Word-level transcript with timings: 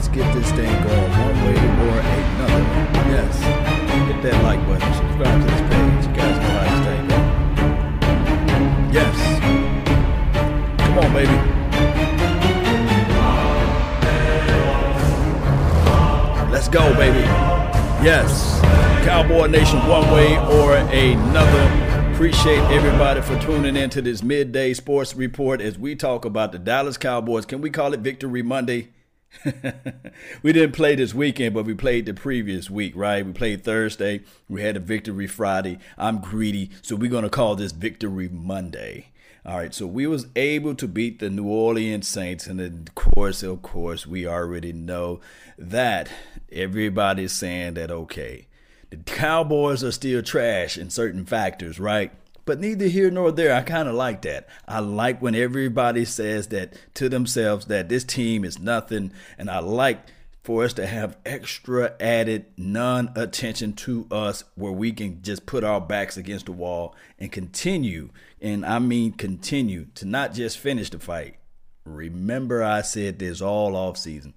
Let's 0.00 0.12
get 0.16 0.32
this 0.34 0.50
thing 0.52 0.82
going 0.82 1.10
one 1.10 1.36
way 1.44 1.52
or 1.52 2.00
another. 2.00 2.64
Yes. 3.12 3.36
Hit 4.08 4.22
that 4.22 4.42
like 4.42 4.60
button. 4.66 4.94
Subscribe 4.94 5.40
to 5.42 5.46
this 5.46 5.60
page. 5.68 6.06
You 6.06 6.12
guys 6.16 6.36
know 6.40 6.52
how 6.56 6.64
this 6.64 6.80
thing 6.88 7.02
goes. 7.10 7.28
Yes. 8.96 9.16
Come 10.80 10.96
on, 11.00 11.10
baby. 11.12 11.36
Let's 16.50 16.68
go, 16.68 16.94
baby. 16.94 17.24
Yes. 18.02 18.58
Cowboy 19.04 19.48
Nation, 19.48 19.86
one 19.86 20.10
way 20.12 20.38
or 20.38 20.76
another. 20.76 22.14
Appreciate 22.14 22.62
everybody 22.70 23.20
for 23.20 23.38
tuning 23.38 23.76
in 23.76 23.90
to 23.90 24.00
this 24.00 24.22
midday 24.22 24.72
sports 24.72 25.14
report 25.14 25.60
as 25.60 25.78
we 25.78 25.94
talk 25.94 26.24
about 26.24 26.52
the 26.52 26.58
Dallas 26.58 26.96
Cowboys. 26.96 27.44
Can 27.44 27.60
we 27.60 27.68
call 27.68 27.92
it 27.92 28.00
Victory 28.00 28.40
Monday? 28.42 28.88
we 30.42 30.52
didn't 30.52 30.72
play 30.72 30.94
this 30.94 31.14
weekend, 31.14 31.54
but 31.54 31.64
we 31.64 31.74
played 31.74 32.06
the 32.06 32.14
previous 32.14 32.68
week, 32.68 32.92
right? 32.96 33.24
We 33.24 33.32
played 33.32 33.64
Thursday. 33.64 34.22
We 34.48 34.62
had 34.62 34.76
a 34.76 34.80
Victory 34.80 35.26
Friday. 35.26 35.78
I'm 35.96 36.20
greedy, 36.20 36.70
so 36.82 36.96
we're 36.96 37.10
to 37.22 37.30
call 37.30 37.56
this 37.56 37.72
Victory 37.72 38.28
Monday. 38.28 39.06
All 39.46 39.56
right, 39.56 39.72
so 39.72 39.86
we 39.86 40.06
was 40.06 40.26
able 40.36 40.74
to 40.74 40.86
beat 40.86 41.18
the 41.18 41.30
New 41.30 41.46
Orleans 41.46 42.06
Saints, 42.06 42.46
and 42.46 42.60
of 42.60 42.94
course, 42.94 43.42
of 43.42 43.62
course, 43.62 44.06
we 44.06 44.26
already 44.26 44.72
know 44.72 45.20
that 45.56 46.10
everybody's 46.52 47.32
saying 47.32 47.74
that 47.74 47.90
okay, 47.90 48.48
the 48.90 48.98
Cowboys 48.98 49.82
are 49.82 49.92
still 49.92 50.22
trash 50.22 50.76
in 50.76 50.90
certain 50.90 51.24
factors, 51.24 51.80
right? 51.80 52.12
But 52.50 52.58
neither 52.58 52.88
here 52.88 53.12
nor 53.12 53.30
there. 53.30 53.54
I 53.54 53.62
kind 53.62 53.88
of 53.88 53.94
like 53.94 54.22
that. 54.22 54.48
I 54.66 54.80
like 54.80 55.22
when 55.22 55.36
everybody 55.36 56.04
says 56.04 56.48
that 56.48 56.74
to 56.94 57.08
themselves 57.08 57.66
that 57.66 57.88
this 57.88 58.02
team 58.02 58.44
is 58.44 58.58
nothing, 58.58 59.12
and 59.38 59.48
I 59.48 59.60
like 59.60 60.00
for 60.42 60.64
us 60.64 60.72
to 60.72 60.84
have 60.84 61.16
extra 61.24 61.94
added 62.00 62.46
non 62.56 63.12
attention 63.14 63.74
to 63.74 64.08
us 64.10 64.42
where 64.56 64.72
we 64.72 64.90
can 64.90 65.22
just 65.22 65.46
put 65.46 65.62
our 65.62 65.80
backs 65.80 66.16
against 66.16 66.46
the 66.46 66.52
wall 66.52 66.96
and 67.20 67.30
continue, 67.30 68.10
and 68.40 68.66
I 68.66 68.80
mean 68.80 69.12
continue 69.12 69.86
to 69.94 70.04
not 70.04 70.34
just 70.34 70.58
finish 70.58 70.90
the 70.90 70.98
fight. 70.98 71.36
Remember, 71.84 72.64
I 72.64 72.82
said 72.82 73.20
this 73.20 73.40
all 73.40 73.76
off 73.76 73.96
season. 73.96 74.34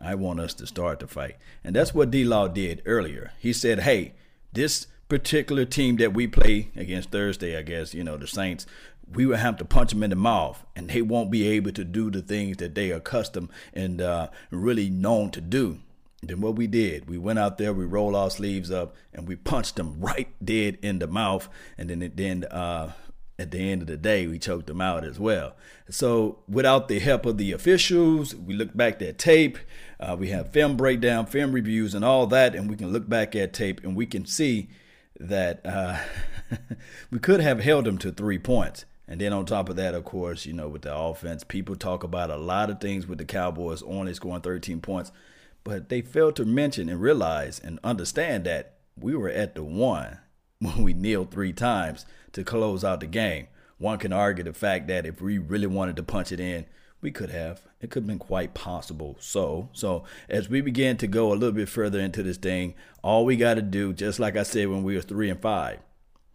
I 0.00 0.16
want 0.16 0.40
us 0.40 0.52
to 0.54 0.66
start 0.66 0.98
the 0.98 1.06
fight. 1.06 1.36
And 1.62 1.76
that's 1.76 1.94
what 1.94 2.10
D 2.10 2.24
Law 2.24 2.48
did 2.48 2.82
earlier. 2.86 3.30
He 3.38 3.52
said, 3.52 3.78
hey, 3.78 4.14
this 4.52 4.88
particular 5.12 5.66
team 5.66 5.96
that 5.98 6.14
we 6.14 6.26
play 6.26 6.70
against 6.74 7.10
Thursday, 7.10 7.58
I 7.58 7.60
guess, 7.60 7.92
you 7.92 8.02
know, 8.02 8.16
the 8.16 8.26
Saints, 8.26 8.64
we 9.12 9.26
will 9.26 9.36
have 9.36 9.58
to 9.58 9.64
punch 9.66 9.90
them 9.90 10.02
in 10.02 10.08
the 10.08 10.16
mouth, 10.16 10.64
and 10.74 10.88
they 10.88 11.02
won't 11.02 11.30
be 11.30 11.46
able 11.48 11.70
to 11.72 11.84
do 11.84 12.10
the 12.10 12.22
things 12.22 12.56
that 12.56 12.74
they 12.74 12.90
are 12.92 12.96
accustomed 12.96 13.50
and 13.74 14.00
uh, 14.00 14.28
really 14.50 14.88
known 14.88 15.30
to 15.32 15.42
do. 15.42 15.80
Then 16.22 16.40
what 16.40 16.56
we 16.56 16.66
did, 16.66 17.10
we 17.10 17.18
went 17.18 17.38
out 17.38 17.58
there, 17.58 17.74
we 17.74 17.84
rolled 17.84 18.14
our 18.14 18.30
sleeves 18.30 18.70
up, 18.70 18.96
and 19.12 19.28
we 19.28 19.36
punched 19.36 19.76
them 19.76 20.00
right 20.00 20.28
dead 20.42 20.78
in 20.80 20.98
the 20.98 21.06
mouth. 21.06 21.46
And 21.76 21.90
then, 21.90 22.00
it, 22.00 22.16
then 22.16 22.44
uh, 22.44 22.92
at 23.38 23.50
the 23.50 23.70
end 23.70 23.82
of 23.82 23.88
the 23.88 23.98
day, 23.98 24.26
we 24.26 24.38
choked 24.38 24.66
them 24.66 24.80
out 24.80 25.04
as 25.04 25.20
well. 25.20 25.56
So, 25.90 26.38
without 26.48 26.88
the 26.88 27.00
help 27.00 27.26
of 27.26 27.36
the 27.36 27.52
officials, 27.52 28.34
we 28.34 28.54
look 28.54 28.74
back 28.74 29.02
at 29.02 29.18
tape. 29.18 29.58
Uh, 30.00 30.16
we 30.18 30.30
have 30.30 30.52
film 30.52 30.78
breakdown, 30.78 31.26
film 31.26 31.52
reviews, 31.52 31.92
and 31.92 32.02
all 32.02 32.26
that, 32.28 32.54
and 32.54 32.70
we 32.70 32.76
can 32.76 32.94
look 32.94 33.10
back 33.10 33.36
at 33.36 33.52
tape 33.52 33.84
and 33.84 33.94
we 33.94 34.06
can 34.06 34.24
see 34.24 34.70
that 35.28 35.60
uh, 35.64 35.98
we 37.10 37.18
could 37.18 37.40
have 37.40 37.60
held 37.60 37.84
them 37.84 37.98
to 37.98 38.10
three 38.10 38.38
points. 38.38 38.84
And 39.08 39.20
then 39.20 39.32
on 39.32 39.44
top 39.44 39.68
of 39.68 39.76
that, 39.76 39.94
of 39.94 40.04
course, 40.04 40.46
you 40.46 40.52
know, 40.52 40.68
with 40.68 40.82
the 40.82 40.96
offense, 40.96 41.44
people 41.44 41.76
talk 41.76 42.02
about 42.02 42.30
a 42.30 42.36
lot 42.36 42.70
of 42.70 42.80
things 42.80 43.06
with 43.06 43.18
the 43.18 43.24
Cowboys 43.24 43.82
only 43.82 44.14
scoring 44.14 44.42
13 44.42 44.80
points, 44.80 45.12
but 45.64 45.88
they 45.88 46.00
failed 46.00 46.36
to 46.36 46.44
mention 46.44 46.88
and 46.88 47.00
realize 47.00 47.58
and 47.58 47.78
understand 47.84 48.44
that 48.44 48.74
we 48.98 49.14
were 49.14 49.28
at 49.28 49.54
the 49.54 49.64
one 49.64 50.18
when 50.60 50.82
we 50.82 50.94
kneeled 50.94 51.30
three 51.30 51.52
times 51.52 52.06
to 52.32 52.44
close 52.44 52.84
out 52.84 53.00
the 53.00 53.06
game. 53.06 53.48
One 53.78 53.98
can 53.98 54.12
argue 54.12 54.44
the 54.44 54.52
fact 54.52 54.86
that 54.88 55.06
if 55.06 55.20
we 55.20 55.38
really 55.38 55.66
wanted 55.66 55.96
to 55.96 56.04
punch 56.04 56.30
it 56.30 56.38
in, 56.40 56.66
we 57.02 57.10
could 57.10 57.30
have. 57.30 57.60
It 57.80 57.90
could 57.90 58.04
have 58.04 58.08
been 58.08 58.18
quite 58.18 58.54
possible. 58.54 59.16
So, 59.20 59.68
so 59.72 60.04
as 60.30 60.48
we 60.48 60.60
begin 60.60 60.96
to 60.98 61.06
go 61.06 61.32
a 61.32 61.34
little 61.34 61.52
bit 61.52 61.68
further 61.68 62.00
into 62.00 62.22
this 62.22 62.38
thing, 62.38 62.74
all 63.02 63.24
we 63.24 63.36
got 63.36 63.54
to 63.54 63.62
do, 63.62 63.92
just 63.92 64.18
like 64.18 64.36
I 64.36 64.44
said 64.44 64.68
when 64.68 64.82
we 64.82 64.94
were 64.94 65.02
three 65.02 65.28
and 65.28 65.40
five, 65.40 65.80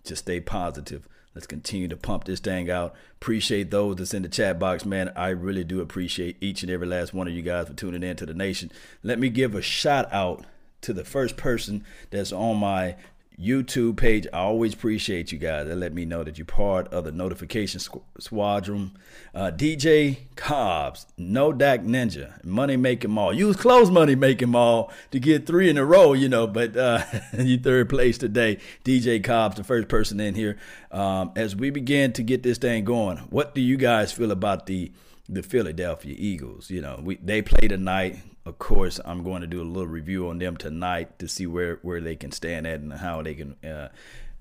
just 0.03 0.23
stay 0.23 0.39
positive 0.39 1.07
Let's 1.37 1.45
continue 1.45 1.87
to 1.89 1.95
pump 1.95 2.23
this 2.23 2.39
thing 2.39 2.67
out. 2.71 2.95
Appreciate 3.21 3.69
those 3.69 3.97
that's 3.97 4.15
in 4.15 4.23
the 4.23 4.27
chat 4.27 4.57
box, 4.57 4.85
man. 4.85 5.13
I 5.15 5.29
really 5.29 5.63
do 5.63 5.81
appreciate 5.81 6.35
each 6.41 6.63
and 6.63 6.71
every 6.71 6.87
last 6.87 7.13
one 7.13 7.27
of 7.27 7.33
you 7.35 7.43
guys 7.43 7.67
for 7.67 7.75
tuning 7.75 8.01
in 8.01 8.15
to 8.15 8.25
the 8.25 8.33
nation. 8.33 8.71
Let 9.03 9.19
me 9.19 9.29
give 9.29 9.53
a 9.53 9.61
shout 9.61 10.11
out 10.11 10.45
to 10.81 10.93
the 10.93 11.05
first 11.05 11.37
person 11.37 11.85
that's 12.09 12.31
on 12.31 12.57
my 12.57 12.95
YouTube 13.39 13.97
page. 13.97 14.25
I 14.33 14.39
always 14.39 14.73
appreciate 14.73 15.31
you 15.31 15.37
guys. 15.37 15.67
That 15.67 15.75
let 15.75 15.93
me 15.93 16.05
know 16.05 16.23
that 16.23 16.37
you're 16.37 16.45
part 16.45 16.87
of 16.89 17.03
the 17.03 17.11
notification 17.11 17.79
squadron. 18.19 18.97
Uh, 19.35 19.51
DJ 19.51 20.17
Cobbs, 20.35 21.05
No 21.17 21.53
Dak 21.53 21.81
Ninja, 21.81 22.43
Money 22.43 22.77
Making 22.77 23.11
Mall. 23.11 23.33
Use 23.33 23.55
close 23.55 23.91
Money 23.91 24.15
Making 24.15 24.49
Mall 24.49 24.91
to 25.11 25.19
get 25.19 25.45
three 25.45 25.69
in 25.69 25.77
a 25.77 25.85
row, 25.85 26.13
you 26.13 26.29
know, 26.29 26.47
but 26.47 26.75
uh, 26.75 27.03
you 27.37 27.59
third 27.59 27.89
place 27.89 28.17
today. 28.17 28.57
DJ 28.83 29.23
Cobbs, 29.23 29.57
the 29.57 29.63
first 29.63 29.87
person 29.87 30.19
in 30.19 30.33
here. 30.33 30.57
Um, 30.91 31.31
as 31.35 31.55
we 31.55 31.69
begin 31.69 32.13
to 32.13 32.23
get 32.23 32.41
this 32.41 32.57
thing 32.57 32.85
going, 32.85 33.17
what 33.29 33.53
do 33.53 33.61
you 33.61 33.77
guys 33.77 34.11
feel 34.11 34.31
about 34.31 34.65
the 34.65 34.91
the 35.29 35.43
Philadelphia 35.43 36.15
Eagles? 36.17 36.69
You 36.69 36.81
know, 36.81 36.99
we 37.03 37.15
they 37.15 37.41
play 37.41 37.67
tonight 37.67 38.19
of 38.47 38.59
course, 38.59 39.01
I'm 39.03 39.23
going 39.23 39.41
to 39.41 39.47
do 39.47 39.61
a 39.61 39.63
little 39.63 39.87
review 39.87 40.29
on 40.29 40.39
them 40.39 40.55
tonight 40.55 41.19
to 41.19 41.27
see 41.27 41.45
where, 41.45 41.79
where 41.81 41.99
they 41.99 42.15
can 42.15 42.31
stand 42.31 42.65
at 42.65 42.79
and 42.79 42.93
how 42.93 43.21
they 43.21 43.33
can 43.33 43.57
uh, 43.61 43.89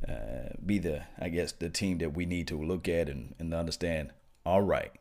uh, 0.09 0.51
be 0.65 0.79
the, 0.79 1.03
I 1.19 1.29
guess, 1.29 1.51
the 1.51 1.69
team 1.69 1.99
that 1.99 2.15
we 2.15 2.25
need 2.25 2.47
to 2.49 2.57
look 2.57 2.89
at 2.89 3.09
and, 3.09 3.35
and 3.41 3.53
understand. 3.53 4.13
All 4.45 4.63
right, 4.63 4.93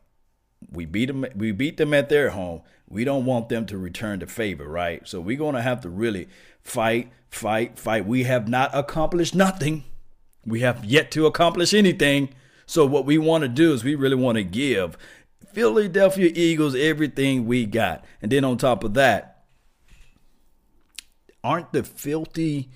we 0.72 0.86
beat 0.86 1.06
them. 1.06 1.24
We 1.36 1.52
beat 1.52 1.76
them 1.76 1.94
at 1.94 2.08
their 2.08 2.30
home. 2.30 2.62
We 2.88 3.04
don't 3.04 3.24
want 3.24 3.48
them 3.48 3.64
to 3.66 3.78
return 3.78 4.18
the 4.18 4.26
favor, 4.26 4.68
right? 4.68 5.06
So 5.06 5.20
we're 5.20 5.38
going 5.38 5.54
to 5.54 5.62
have 5.62 5.82
to 5.82 5.88
really 5.88 6.28
fight, 6.64 7.12
fight, 7.28 7.78
fight. 7.78 8.06
We 8.06 8.24
have 8.24 8.48
not 8.48 8.74
accomplished 8.74 9.36
nothing. 9.36 9.84
We 10.44 10.60
have 10.60 10.84
yet 10.84 11.12
to 11.12 11.26
accomplish 11.26 11.72
anything. 11.72 12.30
So 12.66 12.84
what 12.84 13.06
we 13.06 13.18
want 13.18 13.42
to 13.42 13.48
do 13.48 13.72
is 13.72 13.84
we 13.84 13.94
really 13.94 14.16
want 14.16 14.36
to 14.36 14.42
give 14.42 14.98
Philadelphia 15.56 16.30
Eagles 16.34 16.74
everything 16.74 17.46
we 17.46 17.64
got. 17.64 18.04
And 18.20 18.30
then 18.30 18.44
on 18.44 18.58
top 18.58 18.84
of 18.84 18.92
that, 18.92 19.44
aren't 21.42 21.72
the 21.72 21.82
filthy 21.82 22.68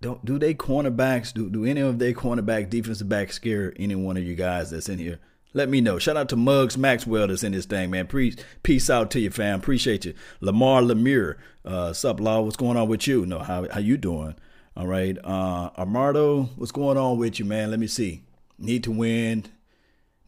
don't 0.00 0.24
do 0.24 0.40
they 0.40 0.54
cornerbacks 0.54 1.32
do 1.32 1.48
do 1.48 1.64
any 1.64 1.80
of 1.80 2.00
their 2.00 2.14
cornerback 2.14 2.68
defensive 2.68 3.08
back 3.08 3.32
scare 3.32 3.72
any 3.76 3.94
one 3.94 4.16
of 4.16 4.24
you 4.24 4.34
guys 4.34 4.70
that's 4.70 4.88
in 4.88 4.98
here? 4.98 5.20
Let 5.54 5.68
me 5.68 5.80
know. 5.80 6.00
Shout 6.00 6.16
out 6.16 6.28
to 6.30 6.36
Muggs 6.36 6.76
Maxwell 6.76 7.28
that's 7.28 7.44
in 7.44 7.52
this 7.52 7.64
thing, 7.64 7.90
man. 7.90 8.08
Peace, 8.08 8.34
peace 8.64 8.90
out 8.90 9.12
to 9.12 9.20
you, 9.20 9.30
fam. 9.30 9.60
Appreciate 9.60 10.04
you. 10.04 10.14
Lamar 10.40 10.82
Lemire. 10.82 11.36
Uh 11.64 11.92
sup 11.92 12.18
law, 12.18 12.40
what's 12.40 12.56
going 12.56 12.76
on 12.76 12.88
with 12.88 13.06
you? 13.06 13.24
No, 13.24 13.38
how 13.38 13.68
how 13.70 13.78
you 13.78 13.96
doing? 13.96 14.34
All 14.76 14.88
right. 14.88 15.16
Uh 15.22 15.70
Armando, 15.78 16.50
what's 16.56 16.72
going 16.72 16.98
on 16.98 17.18
with 17.18 17.38
you, 17.38 17.44
man? 17.44 17.70
Let 17.70 17.78
me 17.78 17.86
see. 17.86 18.24
Need 18.58 18.82
to 18.82 18.90
win 18.90 19.44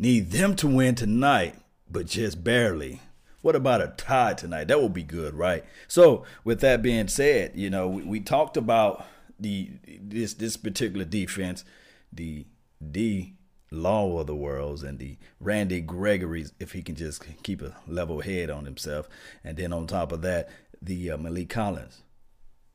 Need 0.01 0.31
them 0.31 0.57
to 0.57 0.67
win 0.67 0.95
tonight, 0.95 1.57
but 1.87 2.07
just 2.07 2.43
barely. 2.43 3.03
What 3.43 3.55
about 3.55 3.83
a 3.83 3.93
tie 3.99 4.33
tonight? 4.33 4.69
That 4.69 4.81
would 4.81 4.95
be 4.95 5.03
good, 5.03 5.35
right? 5.35 5.63
So, 5.89 6.25
with 6.43 6.61
that 6.61 6.81
being 6.81 7.07
said, 7.07 7.53
you 7.55 7.69
know, 7.69 7.87
we, 7.87 8.03
we 8.05 8.21
talked 8.21 8.57
about 8.57 9.05
the 9.39 9.73
this 9.87 10.33
this 10.33 10.57
particular 10.57 11.05
defense, 11.05 11.67
the 12.11 12.47
D 12.91 13.35
Law 13.71 14.19
of 14.19 14.27
the 14.27 14.35
Worlds 14.35 14.83
and 14.83 14.99
the 14.99 15.19
Randy 15.39 15.83
Gregory's, 15.83 16.55
if 16.59 16.73
he 16.73 16.81
can 16.81 16.95
just 16.95 17.23
keep 17.43 17.61
a 17.61 17.77
level 17.87 18.23
head 18.23 18.49
on 18.49 18.65
himself, 18.65 19.07
and 19.45 19.59
then 19.59 19.71
on 19.71 19.87
top 19.87 20.13
of 20.13 20.23
that, 20.23 20.49
the 20.81 21.11
uh, 21.11 21.19
Maliek 21.19 21.51
Collins. 21.51 22.01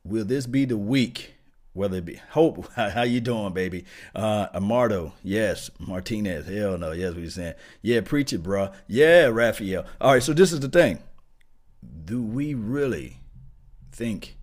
Will 0.04 0.24
this 0.24 0.46
be 0.46 0.64
the 0.64 0.76
week 0.76 1.34
whether 1.76 1.98
it 1.98 2.04
be 2.04 2.20
Hope, 2.30 2.72
how 2.74 3.02
you 3.02 3.20
doing, 3.20 3.52
baby? 3.52 3.84
Uh, 4.14 4.48
Amardo, 4.48 5.12
yes. 5.22 5.70
Martinez, 5.78 6.48
hell 6.48 6.78
no, 6.78 6.92
yes. 6.92 7.14
You 7.14 7.30
saying? 7.30 7.54
Yeah, 7.82 8.00
preach 8.00 8.32
it, 8.32 8.42
bro. 8.42 8.70
Yeah, 8.88 9.26
Raphael. 9.26 9.84
All 10.00 10.14
right, 10.14 10.22
so 10.22 10.32
this 10.32 10.52
is 10.52 10.60
the 10.60 10.68
thing. 10.68 10.98
Do 12.04 12.22
we 12.22 12.54
really 12.54 13.20
think 13.92 14.36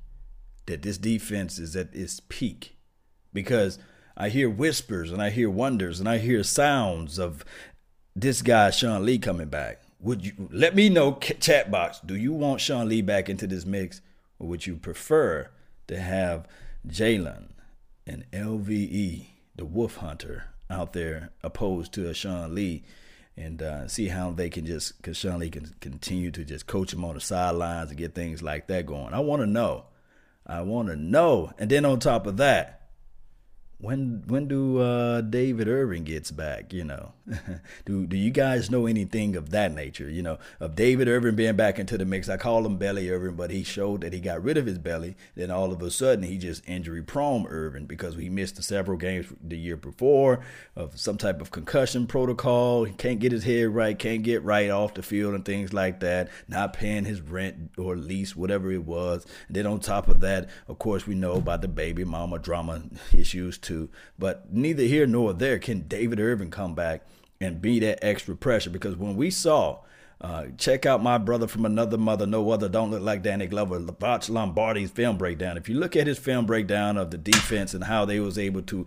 that 0.68 0.83
this 0.83 0.97
defense 0.97 1.59
is 1.59 1.75
at 1.75 1.94
its 1.94 2.19
peak? 2.19 2.77
Because 3.33 3.80
I 4.15 4.30
hear 4.30 4.50
whispers 4.50 5.12
and 5.12 5.21
I 5.21 5.31
hear 5.31 5.50
wonders 5.50 6.00
and 6.00 6.07
I 6.07 6.19
hear 6.19 6.44
sounds 6.44 7.18
of 7.18 7.44
this 8.15 8.44
guy 8.44 8.69
Sean 8.69 9.06
Lee 9.06 9.18
coming 9.18 9.50
back. 9.50 9.81
Would 10.00 10.25
you 10.25 10.50
let 10.51 10.75
me 10.75 10.89
know 10.89 11.13
chat 11.13 11.71
box? 11.71 12.00
Do 12.06 12.15
you 12.15 12.33
want 12.33 12.62
Sean 12.62 12.89
Lee 12.89 13.01
back 13.01 13.30
into 13.30 13.47
this 13.47 13.65
mix, 13.65 14.01
or 14.38 14.47
would 14.50 14.68
you 14.68 14.75
prefer 14.75 15.50
to 15.88 16.00
have 16.00 16.47
Jaylon 16.88 17.50
and 18.06 18.30
LVE, 18.31 19.25
the 19.56 19.65
Wolf 19.65 19.97
Hunter, 19.97 20.50
out 20.69 20.94
there 20.94 21.30
opposed 21.44 21.94
to 21.94 22.09
a 22.09 22.13
Sean 22.13 22.53
Lee. 22.56 22.83
and 23.35 23.62
uh, 23.62 23.88
see 23.88 24.09
how 24.09 24.31
they 24.31 24.50
can 24.50 24.65
just, 24.65 24.97
because 24.97 25.18
Sean 25.18 25.39
Lee 25.39 25.50
can 25.50 25.74
continue 25.81 26.30
to 26.31 26.45
just 26.45 26.68
coach 26.68 26.94
him 26.94 27.03
on 27.03 27.15
the 27.15 27.21
sidelines 27.21 27.89
and 27.89 27.97
get 27.97 28.13
things 28.13 28.44
like 28.44 28.68
that 28.68 28.85
going. 28.85 29.13
I 29.13 29.19
want 29.19 29.41
to 29.41 29.47
know. 29.47 29.85
I 30.45 30.62
want 30.62 30.89
to 30.89 30.95
know. 30.95 31.51
And 31.57 31.69
then 31.69 31.85
on 31.85 32.00
top 32.00 32.27
of 32.27 32.38
that, 32.38 32.82
when 33.83 34.24
when 34.27 34.47
do 34.47 34.80
uh, 34.80 35.19
David 35.19 35.68
Irving 35.68 36.06
gets 36.06 36.31
back? 36.31 36.71
You 36.71 36.85
know, 36.85 37.12
do 37.85 38.07
do 38.07 38.15
you 38.15 38.31
guys 38.31 38.71
know 38.71 38.85
anything 38.85 39.35
of 39.35 39.50
that 39.50 39.74
nature? 39.74 40.09
You 40.09 40.21
know, 40.21 40.39
of 40.62 40.75
David 40.75 41.09
Irving 41.09 41.35
being 41.35 41.57
back 41.57 41.80
into 41.80 41.97
the 41.97 42.06
mix. 42.06 42.30
I 42.30 42.38
call 42.38 42.65
him 42.65 42.77
Belly 42.77 43.09
Irving, 43.09 43.35
but 43.35 43.51
he 43.51 43.62
showed 43.62 44.01
that 44.01 44.13
he 44.13 44.21
got 44.21 44.41
rid 44.41 44.57
of 44.57 44.65
his 44.65 44.77
belly. 44.77 45.18
Then 45.35 45.51
all 45.51 45.74
of 45.74 45.81
a 45.81 45.91
sudden, 45.91 46.24
he 46.24 46.38
just 46.38 46.68
injury 46.68 47.03
prone 47.03 47.45
Irving 47.47 47.85
because 47.85 48.15
he 48.15 48.30
missed 48.30 48.63
several 48.63 48.97
games 48.97 49.25
the 49.45 49.57
year 49.57 49.75
before 49.75 50.39
of 50.77 50.97
some 50.97 51.18
type 51.18 51.41
of 51.41 51.51
concussion 51.51 52.07
protocol. 52.07 52.85
He 52.85 52.94
can't 52.94 53.19
get 53.19 53.33
his 53.33 53.44
head 53.44 53.68
right, 53.68 54.00
can't 54.00 54.24
get 54.24 54.44
right 54.44 54.69
off 54.69 54.94
the 54.94 55.03
field 55.03 55.33
and 55.33 55.44
things 55.44 55.74
like 55.74 56.00
that. 56.00 56.30
Not 56.47 56.71
paying 56.71 57.03
his 57.03 57.19
rent 57.19 57.71
or 57.77 57.97
lease, 57.97 58.33
whatever 58.33 58.71
it 58.71 58.85
was. 58.85 59.25
And 59.47 59.57
then 59.57 59.68
on 59.68 59.81
top 59.81 60.07
of 60.07 60.21
that, 60.21 60.47
of 60.69 60.80
course, 60.80 61.06
we 61.06 61.15
know 61.15 61.33
about 61.33 61.62
the 61.62 61.68
baby 61.68 62.06
mama 62.06 62.39
drama 62.39 62.81
issues 63.13 63.57
too 63.57 63.73
to. 63.74 63.90
But 64.18 64.54
neither 64.54 64.84
here 64.84 65.08
nor 65.08 65.34
there 65.34 65.60
can 65.60 65.81
David 65.81 66.20
Irving 66.20 66.52
come 66.52 66.75
back 66.75 67.06
and 67.42 67.62
be 67.62 67.80
that 67.80 68.04
extra 68.04 68.36
pressure 68.36 68.70
because 68.70 68.96
when 68.96 69.16
we 69.16 69.30
saw 69.30 69.80
uh, 70.22 70.46
check 70.58 70.86
out 70.86 71.04
my 71.04 71.18
brother 71.18 71.48
from 71.48 71.66
another 71.66 71.98
mother, 71.98 72.25
no 72.25 72.50
other, 72.52 72.70
don't 72.70 72.92
look 72.92 73.02
like 73.02 73.22
Danny 73.22 73.46
Glover, 73.46 73.78
Lombardi's 74.30 74.90
film 74.90 75.18
breakdown. 75.18 75.58
If 75.58 75.68
you 75.68 75.75
look 75.78 75.98
at 75.98 76.08
his 76.08 76.18
film 76.18 76.46
breakdown 76.46 76.98
of 76.98 77.12
the 77.12 77.18
defense 77.18 77.74
and 77.74 77.84
how 77.84 78.06
they 78.06 78.22
was 78.22 78.38
able 78.38 78.62
to 78.64 78.86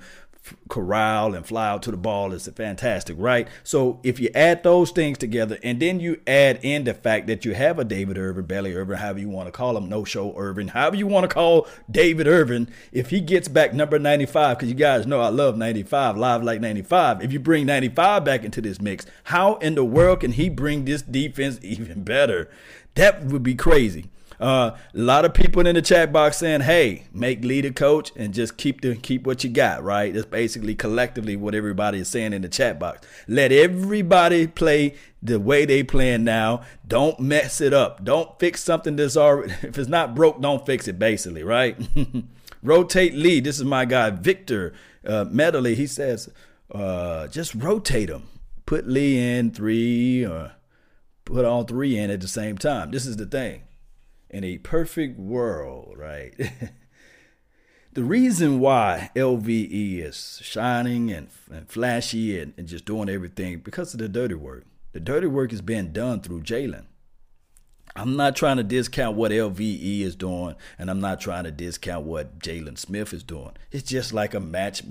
corral 0.69 1.35
and 1.35 1.47
fly 1.47 1.69
out 1.69 1.83
to 1.83 1.91
the 1.91 1.97
ball 1.97 2.33
is 2.33 2.49
fantastic, 2.49 3.17
right? 3.19 3.49
So 3.63 4.01
if 4.03 4.21
you 4.21 4.31
add 4.35 4.63
those 4.63 4.91
things 4.91 5.19
together 5.19 5.59
and 5.63 5.81
then 5.81 6.01
you 6.01 6.21
add 6.27 6.61
in 6.63 6.85
the 6.85 6.95
fact 6.95 7.27
that 7.29 7.45
you 7.45 7.55
have 7.55 7.79
a 7.79 7.85
David 7.85 8.19
Irving, 8.19 8.45
Belly 8.45 8.75
Irving, 8.75 8.99
however 8.99 9.19
you 9.19 9.29
want 9.29 9.49
to 9.49 9.53
call 9.53 9.77
him, 9.77 9.89
no 9.89 10.05
show 10.05 10.35
Irving, 10.37 10.69
however 10.69 10.97
you 10.97 11.07
want 11.07 11.29
to 11.29 11.35
call 11.35 11.67
David 11.91 12.27
Irving, 12.27 12.69
if 12.93 13.11
he 13.11 13.21
gets 13.21 13.49
back 13.49 13.75
number 13.75 13.99
95, 13.99 14.59
because 14.59 14.69
you 14.69 14.75
guys 14.75 15.07
know 15.07 15.21
I 15.21 15.29
love 15.29 15.57
95, 15.57 16.17
live 16.17 16.43
like 16.43 16.61
95. 16.61 17.23
If 17.23 17.33
you 17.33 17.41
bring 17.41 17.67
95 17.67 18.25
back 18.25 18.45
into 18.45 18.61
this 18.61 18.81
mix, 18.81 19.07
how 19.25 19.57
in 19.57 19.75
the 19.75 19.85
world 19.85 20.21
can 20.21 20.33
he 20.33 20.49
bring 20.49 20.85
this 20.85 21.03
defense 21.03 21.59
even 21.63 22.05
better? 22.05 22.49
That 22.95 23.25
would 23.25 23.43
be 23.43 23.55
crazy. 23.55 24.07
Uh, 24.39 24.73
a 24.95 24.99
lot 24.99 25.25
of 25.25 25.33
people 25.33 25.67
in 25.67 25.75
the 25.75 25.83
chat 25.83 26.13
box 26.13 26.39
saying, 26.39 26.63
"Hey, 26.63 27.05
make 27.13 27.45
leader 27.45 27.73
coach 27.73 28.13
and 28.17 28.35
just 28.35 28.57
keep 28.57 28.81
the 28.81 28.97
keep 28.97 29.27
what 29.27 29.45
you 29.45 29.51
got." 29.51 29.83
Right? 29.83 30.13
That's 30.13 30.27
basically 30.27 30.75
collectively 30.75 31.37
what 31.37 31.55
everybody 31.55 32.01
is 32.01 32.09
saying 32.09 32.33
in 32.33 32.43
the 32.43 32.49
chat 32.49 32.79
box. 32.79 33.07
Let 33.27 33.53
everybody 33.53 34.47
play 34.47 34.95
the 35.23 35.41
way 35.41 35.65
they 35.65 35.83
playing 35.83 36.25
now. 36.25 36.63
Don't 36.87 37.19
mess 37.19 37.61
it 37.61 37.73
up. 37.73 38.05
Don't 38.05 38.39
fix 38.39 38.63
something 38.63 38.97
that's 38.97 39.17
already. 39.17 39.55
If 39.63 39.79
it's 39.79 39.89
not 39.89 40.15
broke, 40.15 40.41
don't 40.41 40.65
fix 40.65 40.87
it. 40.89 40.99
Basically, 40.99 41.43
right? 41.43 41.77
rotate 42.63 43.15
Lee. 43.15 43.41
This 43.41 43.59
is 43.59 43.65
my 43.65 43.85
guy 43.85 44.11
Victor 44.11 44.75
uh, 45.07 45.25
Medley. 45.29 45.75
He 45.75 45.87
says, 45.87 46.29
uh, 46.73 47.29
just 47.29 47.55
rotate 47.55 48.09
them. 48.09 48.29
Put 48.67 48.87
Lee 48.87 49.19
in 49.19 49.53
three 49.53 50.25
or 50.25 50.53
put 51.25 51.45
all 51.45 51.65
three 51.65 51.97
in 51.97 52.11
at 52.11 52.21
the 52.21 52.29
same 52.29 52.59
time. 52.59 52.91
This 52.91 53.07
is 53.07 53.17
the 53.17 53.27
thing 53.27 53.63
in 54.31 54.45
a 54.45 54.59
perfect 54.59 55.19
world, 55.19 55.95
right? 55.97 56.35
the 57.93 58.05
reason 58.05 58.61
why 58.61 59.11
LVE 59.15 60.05
is 60.05 60.41
shining 60.43 61.11
and, 61.11 61.29
and 61.51 61.69
flashy 61.69 62.39
and, 62.39 62.53
and, 62.57 62.69
just 62.69 62.85
doing 62.85 63.09
everything 63.09 63.61
because 63.61 63.95
of 63.95 64.01
the 64.01 64.09
dirty 64.09 64.35
work. 64.35 64.65
The 64.93 65.01
dirty 65.01 65.27
work 65.27 65.53
is 65.53 65.63
being 65.63 65.93
done 65.93 66.21
through 66.21 66.43
Jaylon. 66.43 66.87
I'm 67.95 68.17
not 68.17 68.37
trying 68.37 68.59
to 68.59 68.63
discount 68.63 69.17
what 69.17 69.31
LVE 69.31 70.01
is 70.01 70.15
doing, 70.15 70.55
and 70.79 70.91
I'm 70.91 71.01
not 71.01 71.19
trying 71.21 71.45
to 71.45 71.51
discount 71.51 72.05
what 72.05 72.39
Jaylon 72.39 72.77
Smith 72.77 73.15
is 73.15 73.23
doing. 73.23 73.53
It's 73.73 73.89
just 73.89 74.13
like 74.13 74.35
a 74.35 74.41
match, 74.41 74.83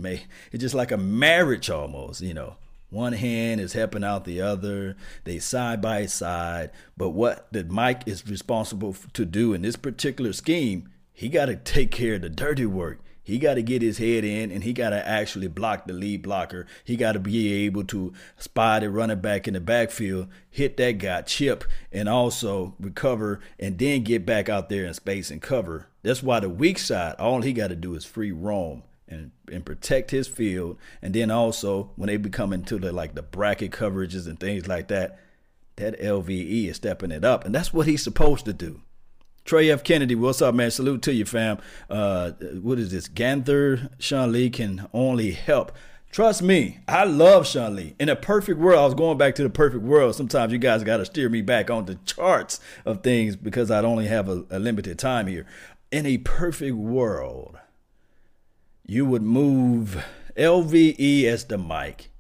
it's 0.52 0.62
just 0.62 0.74
like 0.74 0.92
a 0.92 0.98
marriage 0.98 1.70
almost, 1.70 2.22
you 2.22 2.34
know. 2.34 2.56
One 2.96 3.12
hand 3.12 3.60
is 3.60 3.74
helping 3.74 4.06
out 4.06 4.24
the 4.24 4.40
other. 4.40 4.96
They 5.26 5.38
side 5.40 5.82
by 5.82 6.06
side. 6.06 6.72
But 6.96 7.10
what 7.10 7.52
that 7.52 7.70
Mike 7.70 8.08
is 8.08 8.26
responsible 8.26 8.96
to 9.12 9.26
do 9.26 9.54
in 9.54 9.64
this 9.64 9.76
particular 9.76 10.32
scheme, 10.32 10.88
he 11.12 11.28
got 11.28 11.48
to 11.48 11.58
take 11.58 11.92
care 11.92 12.14
of 12.14 12.22
the 12.22 12.30
dirty 12.30 12.66
work. 12.66 13.02
He 13.22 13.38
got 13.38 13.56
to 13.56 13.62
get 13.62 13.82
his 13.82 13.98
head 13.98 14.24
in 14.24 14.50
and 14.50 14.64
he 14.64 14.72
got 14.72 14.92
to 14.92 15.06
actually 15.06 15.50
block 15.50 15.88
the 15.88 15.94
lead 15.94 16.22
blocker. 16.22 16.68
He 16.86 16.96
got 16.96 17.12
to 17.12 17.20
be 17.20 17.66
able 17.66 17.84
to 17.84 18.14
spot 18.38 18.82
the 18.82 18.90
running 18.90 19.20
back 19.20 19.46
in 19.46 19.56
the 19.56 19.60
backfield, 19.60 20.30
hit 20.50 20.78
that 20.78 20.94
guy, 20.94 21.24
chip, 21.24 21.66
and 21.92 22.08
also 22.08 22.76
recover 22.80 23.42
and 23.60 23.78
then 23.78 24.04
get 24.04 24.26
back 24.26 24.48
out 24.48 24.70
there 24.70 24.86
in 24.86 24.94
space 24.94 25.30
and 25.30 25.42
cover. 25.42 25.88
That's 26.02 26.24
why 26.24 26.40
the 26.40 26.50
weak 26.50 26.80
side, 26.80 27.16
all 27.20 27.42
he 27.42 27.52
got 27.52 27.68
to 27.68 27.76
do 27.76 27.94
is 27.94 28.06
free 28.06 28.32
roam 28.32 28.84
and 29.08 29.32
and 29.52 29.66
protect 29.66 30.12
his 30.12 30.28
field. 30.28 30.78
And 31.02 31.14
then 31.14 31.32
also 31.32 31.92
when 31.96 32.08
they 32.08 32.18
become 32.18 32.54
into 32.54 32.78
the 32.80 32.92
like 32.92 33.16
the 33.16 33.22
bracket 33.22 33.72
coverages 33.72 34.28
and 34.28 34.40
things 34.40 34.68
like 34.68 34.88
that, 34.90 35.20
that 35.76 36.00
LVE 36.00 36.70
is 36.70 36.78
stepping 36.78 37.12
it 37.12 37.24
up, 37.24 37.46
and 37.46 37.54
that's 37.54 37.74
what 37.74 37.88
he's 37.88 38.04
supposed 38.04 38.46
to 38.46 38.54
do. 38.54 38.82
Trey 39.44 39.70
F. 39.70 39.84
Kennedy, 39.84 40.16
what's 40.16 40.42
up, 40.42 40.56
man? 40.56 40.72
Salute 40.72 41.04
to 41.04 41.14
you, 41.14 41.24
fam. 41.24 41.60
Uh, 41.88 42.32
what 42.62 42.80
is 42.80 42.92
this? 42.92 43.08
Ganther 43.08 43.92
Sean 44.00 44.32
Lee 44.32 44.50
can 44.50 44.88
only 44.92 45.32
help. 45.32 45.72
Trust 46.12 46.42
me, 46.42 46.80
I 46.88 47.04
love 47.04 47.46
Sean 47.46 47.76
Lee. 47.76 47.94
In 48.00 48.10
a 48.10 48.16
perfect 48.16 48.58
world, 48.58 48.80
I 48.80 48.86
was 48.86 48.94
going 48.94 49.18
back 49.18 49.36
to 49.36 49.44
the 49.44 49.50
perfect 49.50 49.84
world. 49.84 50.16
Sometimes 50.16 50.52
you 50.52 50.58
guys 50.58 50.84
got 50.84 50.98
to 50.98 51.06
steer 51.06 51.30
me 51.30 51.42
back 51.42 51.70
on 51.70 51.86
the 51.86 51.96
charts 52.06 52.60
of 52.86 53.04
things 53.04 53.36
because 53.36 53.70
I'd 53.70 53.86
only 53.86 54.08
have 54.08 54.30
a, 54.30 54.46
a 54.50 54.58
limited 54.58 54.98
time 54.98 55.28
here. 55.28 55.46
In 55.92 56.06
a 56.06 56.18
perfect 56.18 56.76
world, 56.76 57.60
you 58.86 59.06
would 59.06 59.24
move 59.24 60.04
LVE 60.38 61.26
as 61.26 61.46
the 61.46 61.58
mic. 61.58 62.12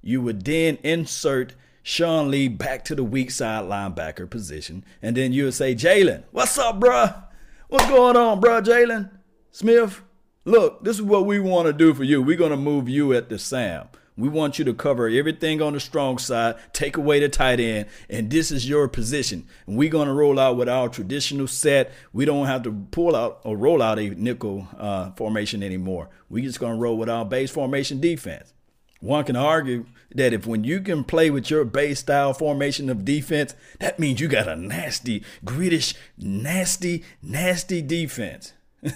You 0.00 0.20
would 0.22 0.44
then 0.44 0.78
insert 0.82 1.54
Sean 1.82 2.30
Lee 2.30 2.48
back 2.48 2.84
to 2.84 2.94
the 2.94 3.04
weak 3.04 3.30
side 3.30 3.64
linebacker 3.64 4.28
position. 4.30 4.84
And 5.00 5.16
then 5.16 5.32
you 5.32 5.44
would 5.44 5.54
say, 5.54 5.74
Jaylon, 5.74 6.24
what's 6.30 6.58
up, 6.58 6.80
bruh? 6.80 7.24
What's 7.68 7.86
going 7.86 8.16
on, 8.16 8.40
bruh, 8.40 8.62
Jaylon? 8.62 9.10
Smith, 9.50 10.02
look, 10.44 10.84
this 10.84 10.96
is 10.96 11.02
what 11.02 11.26
we 11.26 11.40
want 11.40 11.66
to 11.66 11.72
do 11.72 11.92
for 11.92 12.04
you. 12.04 12.22
We're 12.22 12.36
going 12.36 12.50
to 12.50 12.56
move 12.56 12.88
you 12.88 13.12
at 13.12 13.28
the 13.28 13.38
Sam. 13.38 13.88
We 14.16 14.28
want 14.28 14.58
you 14.58 14.64
to 14.66 14.74
cover 14.74 15.08
everything 15.08 15.62
on 15.62 15.72
the 15.72 15.80
strong 15.80 16.18
side, 16.18 16.56
take 16.72 16.96
away 16.96 17.20
the 17.20 17.28
tight 17.28 17.60
end, 17.60 17.86
and 18.10 18.30
this 18.30 18.50
is 18.50 18.68
your 18.68 18.86
position. 18.88 19.46
And 19.66 19.76
we're 19.76 19.90
going 19.90 20.08
to 20.08 20.14
roll 20.14 20.38
out 20.38 20.56
with 20.56 20.68
our 20.68 20.88
traditional 20.88 21.46
set. 21.46 21.92
We 22.12 22.24
don't 22.24 22.46
have 22.46 22.62
to 22.64 22.72
pull 22.90 23.16
out 23.16 23.40
or 23.44 23.56
roll 23.56 23.80
out 23.80 23.98
a 23.98 24.10
nickel 24.10 24.68
uh, 24.76 25.12
formation 25.12 25.62
anymore. 25.62 26.10
We're 26.28 26.44
just 26.44 26.60
going 26.60 26.74
to 26.74 26.80
roll 26.80 26.98
with 26.98 27.08
our 27.08 27.24
base 27.24 27.50
formation 27.50 28.00
defense. 28.00 28.52
One 29.00 29.24
can 29.24 29.34
argue 29.34 29.86
that 30.14 30.32
if 30.32 30.46
when 30.46 30.62
you 30.62 30.80
can 30.80 31.04
play 31.04 31.30
with 31.30 31.50
your 31.50 31.64
base 31.64 32.00
style 32.00 32.34
formation 32.34 32.88
of 32.88 33.04
defense, 33.04 33.54
that 33.80 33.98
means 33.98 34.20
you 34.20 34.28
got 34.28 34.46
a 34.46 34.54
nasty, 34.54 35.24
grittish, 35.44 35.94
nasty, 36.16 37.02
nasty 37.20 37.82
defense. 37.82 38.52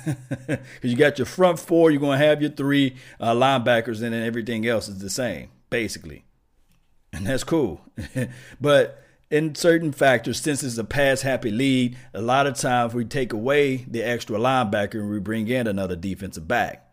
Because 0.47 0.91
you 0.91 0.97
got 0.97 1.19
your 1.19 1.27
front 1.27 1.59
four, 1.59 1.91
you're 1.91 2.01
going 2.01 2.19
to 2.19 2.27
have 2.27 2.41
your 2.41 2.51
three 2.51 2.97
uh, 3.21 3.35
linebackers, 3.35 4.03
and 4.03 4.13
then 4.13 4.23
everything 4.23 4.67
else 4.67 4.89
is 4.89 4.99
the 4.99 5.11
same, 5.11 5.49
basically. 5.71 6.25
And 7.13 7.27
that's 7.27 7.45
cool. 7.45 7.81
but 8.61 9.03
in 9.31 9.55
certain 9.55 9.93
factors, 9.93 10.41
since 10.41 10.63
it's 10.63 10.79
a 10.79 10.85
pass 10.85 11.23
happy 11.23 11.51
lead, 11.51 11.97
a 12.15 12.21
lot 12.21 12.47
of 12.47 12.57
times 12.57 12.95
we 12.95 13.05
take 13.05 13.33
away 13.33 13.77
the 13.89 14.03
extra 14.03 14.39
linebacker 14.39 14.95
and 14.95 15.11
we 15.11 15.21
bring 15.21 15.49
in 15.49 15.67
another 15.67 15.97
defensive 15.97 16.47
back 16.47 16.86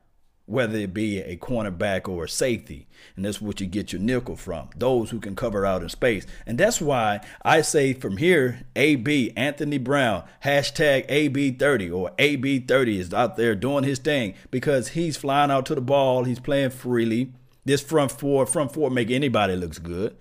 whether 0.53 0.77
it 0.77 0.93
be 0.93 1.19
a 1.19 1.35
cornerback 1.35 2.07
or 2.07 2.25
a 2.25 2.29
safety. 2.29 2.85
And 3.15 3.25
that's 3.25 3.41
what 3.41 3.59
you 3.59 3.65
get 3.65 3.91
your 3.91 3.99
nickel 4.01 4.35
from, 4.35 4.69
those 4.77 5.09
who 5.09 5.19
can 5.19 5.35
cover 5.35 5.65
out 5.65 5.81
in 5.81 5.89
space. 5.89 6.27
And 6.45 6.59
that's 6.59 6.79
why 6.79 7.21
I 7.43 7.61
say 7.61 7.93
from 7.93 8.17
here, 8.17 8.61
AB, 8.75 9.33
Anthony 9.35 9.79
Brown, 9.79 10.23
hashtag 10.43 11.09
AB30 11.09 11.91
or 11.91 12.11
AB30 12.19 12.99
is 12.99 13.13
out 13.15 13.35
there 13.35 13.55
doing 13.55 13.83
his 13.83 13.97
thing 13.97 14.35
because 14.51 14.89
he's 14.89 15.17
flying 15.17 15.49
out 15.49 15.65
to 15.65 15.75
the 15.75 15.81
ball, 15.81 16.23
he's 16.23 16.39
playing 16.39 16.69
freely. 16.69 17.33
This 17.65 17.81
front 17.81 18.11
four, 18.11 18.45
front 18.45 18.73
four 18.73 18.91
make 18.91 19.09
anybody 19.09 19.55
looks 19.55 19.79
good 19.79 20.15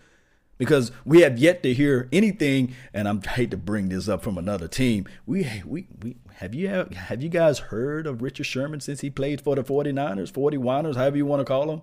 because 0.57 0.93
we 1.05 1.21
have 1.21 1.39
yet 1.39 1.63
to 1.65 1.75
hear 1.75 2.09
anything 2.11 2.75
and 2.95 3.07
I 3.07 3.29
hate 3.33 3.51
to 3.51 3.57
bring 3.59 3.91
this 3.91 4.09
up 4.09 4.23
from 4.23 4.39
another 4.39 4.69
team. 4.69 5.07
We 5.27 5.63
we 5.67 5.89
we 6.03 6.17
have 6.43 6.57
you 6.57 6.67
have 6.69 7.23
you 7.23 7.29
guys 7.29 7.61
heard 7.61 8.05
of 8.05 8.21
Richard 8.21 8.47
Sherman 8.47 8.81
since 8.81 9.01
he 9.01 9.11
played 9.11 9.41
for 9.41 9.55
the 9.55 9.63
49ers, 9.63 10.33
41ers, 10.33 10.97
however 10.97 11.17
you 11.17 11.25
want 11.25 11.39
to 11.39 11.45
call 11.45 11.67
them? 11.69 11.83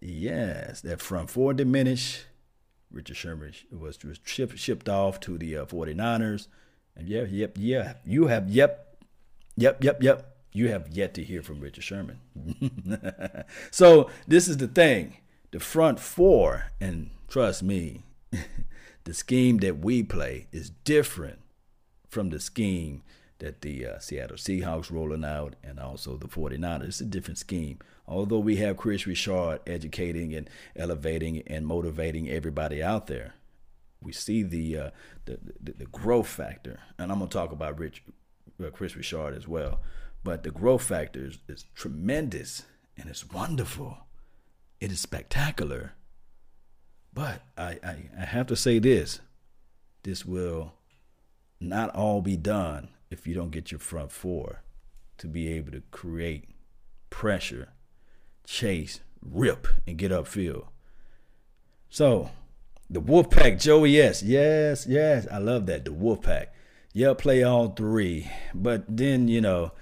Yes, 0.00 0.80
that 0.80 1.02
front 1.02 1.28
four 1.28 1.52
diminished. 1.52 2.24
Richard 2.90 3.18
Sherman 3.18 3.52
was, 3.70 4.02
was 4.02 4.20
shipped, 4.24 4.58
shipped 4.58 4.88
off 4.88 5.20
to 5.20 5.36
the 5.36 5.58
uh, 5.58 5.66
49ers. 5.66 6.48
And 6.96 7.06
yeah, 7.06 7.24
yep, 7.24 7.58
yeah, 7.58 7.94
you 8.06 8.28
have 8.28 8.48
yep, 8.48 8.96
yep, 9.54 9.84
yep, 9.84 10.02
yep. 10.02 10.36
You 10.54 10.68
have 10.68 10.88
yet 10.88 11.12
to 11.14 11.22
hear 11.22 11.42
from 11.42 11.60
Richard 11.60 11.84
Sherman. 11.84 12.20
so 13.70 14.08
this 14.26 14.48
is 14.48 14.56
the 14.56 14.68
thing. 14.68 15.18
The 15.50 15.60
front 15.60 16.00
four 16.00 16.72
and 16.80 17.10
trust 17.28 17.62
me, 17.62 18.04
the 19.04 19.12
scheme 19.12 19.58
that 19.58 19.78
we 19.80 20.02
play 20.02 20.46
is 20.52 20.70
different 20.70 21.40
from 22.08 22.30
the 22.30 22.40
scheme 22.40 23.02
that 23.42 23.60
the 23.62 23.84
uh, 23.84 23.98
Seattle 23.98 24.36
Seahawks 24.36 24.92
rolling 24.92 25.24
out 25.24 25.56
and 25.64 25.80
also 25.80 26.16
the 26.16 26.28
49ers. 26.28 26.84
It's 26.84 27.00
a 27.00 27.04
different 27.04 27.38
scheme. 27.38 27.80
Although 28.06 28.38
we 28.38 28.56
have 28.56 28.76
Kris 28.76 29.04
Richard 29.04 29.58
educating 29.66 30.32
and 30.32 30.48
elevating 30.76 31.42
and 31.48 31.66
motivating 31.66 32.30
everybody 32.30 32.80
out 32.80 33.08
there, 33.08 33.34
we 34.00 34.12
see 34.12 34.44
the 34.44 34.78
uh, 34.78 34.90
the, 35.24 35.38
the, 35.60 35.72
the, 35.72 35.86
growth 35.86 36.28
factor. 36.28 36.78
And 36.98 37.10
I'm 37.10 37.18
going 37.18 37.28
to 37.28 37.36
talk 37.36 37.50
about 37.50 37.80
Rich, 37.80 38.04
uh, 38.64 38.70
Kris 38.70 38.94
Richard 38.94 39.34
as 39.34 39.48
well. 39.48 39.80
But 40.22 40.44
the 40.44 40.52
growth 40.52 40.84
factor 40.84 41.26
is, 41.26 41.38
is 41.48 41.64
tremendous 41.74 42.62
and 42.96 43.10
it's 43.10 43.28
wonderful. 43.28 43.98
It 44.80 44.92
is 44.92 45.00
spectacular. 45.00 45.94
But 47.12 47.42
I, 47.58 47.78
I, 47.82 47.96
I 48.20 48.24
have 48.24 48.46
to 48.48 48.56
say 48.56 48.78
this 48.78 49.20
this 50.04 50.24
will 50.24 50.74
not 51.60 51.90
all 51.90 52.22
be 52.22 52.36
done 52.36 52.88
if 53.12 53.26
you 53.26 53.34
don't 53.34 53.50
get 53.50 53.70
your 53.70 53.78
front 53.78 54.12
four 54.12 54.62
to 55.18 55.26
be 55.26 55.52
able 55.52 55.72
to 55.72 55.82
create 55.90 56.48
pressure, 57.10 57.68
chase, 58.44 59.00
rip, 59.20 59.68
and 59.86 59.96
get 59.96 60.10
upfield. 60.10 60.66
So, 61.88 62.30
the 62.88 63.00
Wolfpack, 63.00 63.60
Joey 63.60 63.90
yes, 63.90 64.22
yes, 64.22 64.86
yes. 64.88 65.26
I 65.30 65.38
love 65.38 65.66
that. 65.66 65.84
The 65.84 65.92
Wolfpack. 65.92 66.48
Yeah, 66.92 67.14
play 67.14 67.42
all 67.42 67.68
three. 67.68 68.30
But 68.54 68.84
then, 68.88 69.28
you 69.28 69.40
know, 69.40 69.72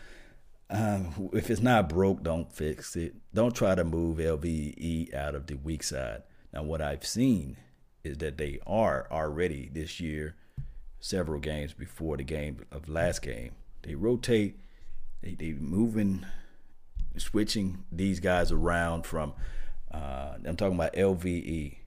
um, 0.69 1.31
if 1.33 1.51
it's 1.51 1.61
not 1.61 1.89
broke, 1.89 2.23
don't 2.23 2.53
fix 2.53 2.95
it. 2.97 3.15
Don't 3.35 3.55
try 3.55 3.75
to 3.75 3.85
move 3.85 4.19
LVE 4.19 5.13
out 5.15 5.35
of 5.35 5.47
the 5.47 5.55
weak 5.55 5.83
side. 5.83 6.23
Now, 6.53 6.63
what 6.63 6.81
I've 6.81 7.05
seen 7.05 7.57
is 8.05 8.19
that 8.19 8.39
they 8.39 8.61
are 8.67 9.09
already 9.11 9.71
this 9.73 10.01
year 10.01 10.37
several 11.01 11.41
games 11.41 11.73
before 11.73 12.17
the 12.17 12.25
game 12.25 12.65
of 12.71 12.89
last 12.89 13.23
game. 13.23 13.53
They 13.83 13.95
rotate, 13.95 14.59
they 15.23 15.35
they 15.35 15.53
moving, 15.53 16.27
switching 17.17 17.85
these 17.91 18.21
guys 18.21 18.53
around 18.53 19.07
from. 19.07 19.33
Uh, 19.91 20.35
I'm 20.47 20.57
talking 20.57 20.77
about 20.77 20.95
LVE, 20.95 21.79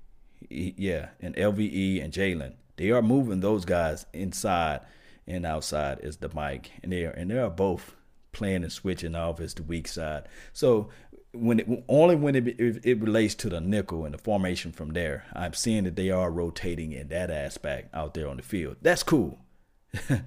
yeah, 0.49 1.09
and 1.21 1.35
LVE 1.35 2.03
and 2.03 2.11
Jaylon. 2.11 2.55
They 2.75 2.91
are 2.91 3.01
moving 3.01 3.39
those 3.39 3.63
guys 3.63 4.05
inside 4.11 4.81
and 5.25 5.45
outside 5.45 5.99
as 5.99 6.17
the 6.17 6.29
mic, 6.29 6.71
and 6.81 6.91
they 6.91 7.05
are 7.05 7.11
and 7.11 7.29
they 7.29 7.37
are 7.37 7.49
both 7.49 7.95
playing 8.33 8.63
and 8.63 8.71
switching 8.71 9.15
off 9.15 9.39
as 9.39 9.53
the 9.53 9.63
weak 9.63 9.87
side. 9.87 10.27
So 10.51 10.89
when 11.33 11.59
it, 11.59 11.83
only 11.89 12.15
when 12.15 12.35
it, 12.35 12.47
it, 12.59 12.85
it 12.85 13.01
relates 13.01 13.35
to 13.35 13.49
the 13.49 13.59
nickel 13.59 14.05
and 14.05 14.13
the 14.13 14.17
formation 14.19 14.71
from 14.71 14.93
there, 14.93 15.25
I'm 15.33 15.53
seeing 15.53 15.83
that 15.83 15.95
they 15.95 16.11
are 16.11 16.31
rotating 16.31 16.91
in 16.91 17.07
that 17.09 17.31
aspect 17.31 17.93
out 17.93 18.13
there 18.13 18.27
on 18.27 18.37
the 18.37 18.43
field. 18.43 18.77
That's 18.81 19.03
cool. 19.03 19.39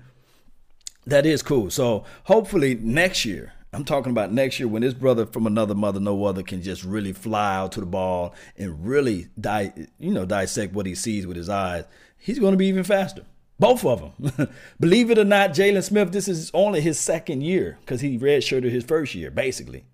that 1.07 1.25
is 1.25 1.43
cool. 1.43 1.71
So 1.71 2.05
hopefully 2.25 2.75
next 2.75 3.25
year, 3.25 3.53
I'm 3.73 3.85
talking 3.85 4.11
about 4.11 4.33
next 4.33 4.59
year 4.59 4.69
when 4.69 4.83
this 4.83 4.95
brother 4.95 5.27
from 5.27 5.47
another 5.47 5.75
mother, 5.75 6.01
no 6.01 6.25
other, 6.25 6.43
can 6.43 6.63
just 6.63 6.83
really 6.83 7.13
fly 7.13 7.57
out 7.57 7.73
to 7.73 7.81
the 7.81 7.87
ball 7.87 8.35
and 8.57 8.87
really 8.87 9.29
di- 9.39 9.73
you 9.99 10.11
know 10.13 10.25
dissect 10.25 10.73
what 10.73 10.87
he 10.87 10.95
sees 10.95 11.27
with 11.27 11.37
his 11.37 11.49
eyes. 11.49 11.85
He's 12.17 12.39
going 12.39 12.53
to 12.53 12.59
be 12.59 12.67
even 12.67 12.85
faster. 12.85 13.23
Both 13.59 13.85
of 13.85 14.13
them. 14.19 14.49
Believe 14.81 15.11
it 15.11 15.19
or 15.19 15.25
not, 15.25 15.51
Jaylon 15.51 15.83
Smith, 15.83 16.13
this 16.13 16.29
is 16.29 16.51
only 16.53 16.81
his 16.81 16.99
second 16.99 17.43
year 17.43 17.79
because 17.81 18.01
he 18.01 18.19
redshirted 18.19 18.71
his 18.71 18.85
first 18.85 19.15
year, 19.15 19.31
basically. 19.31 19.85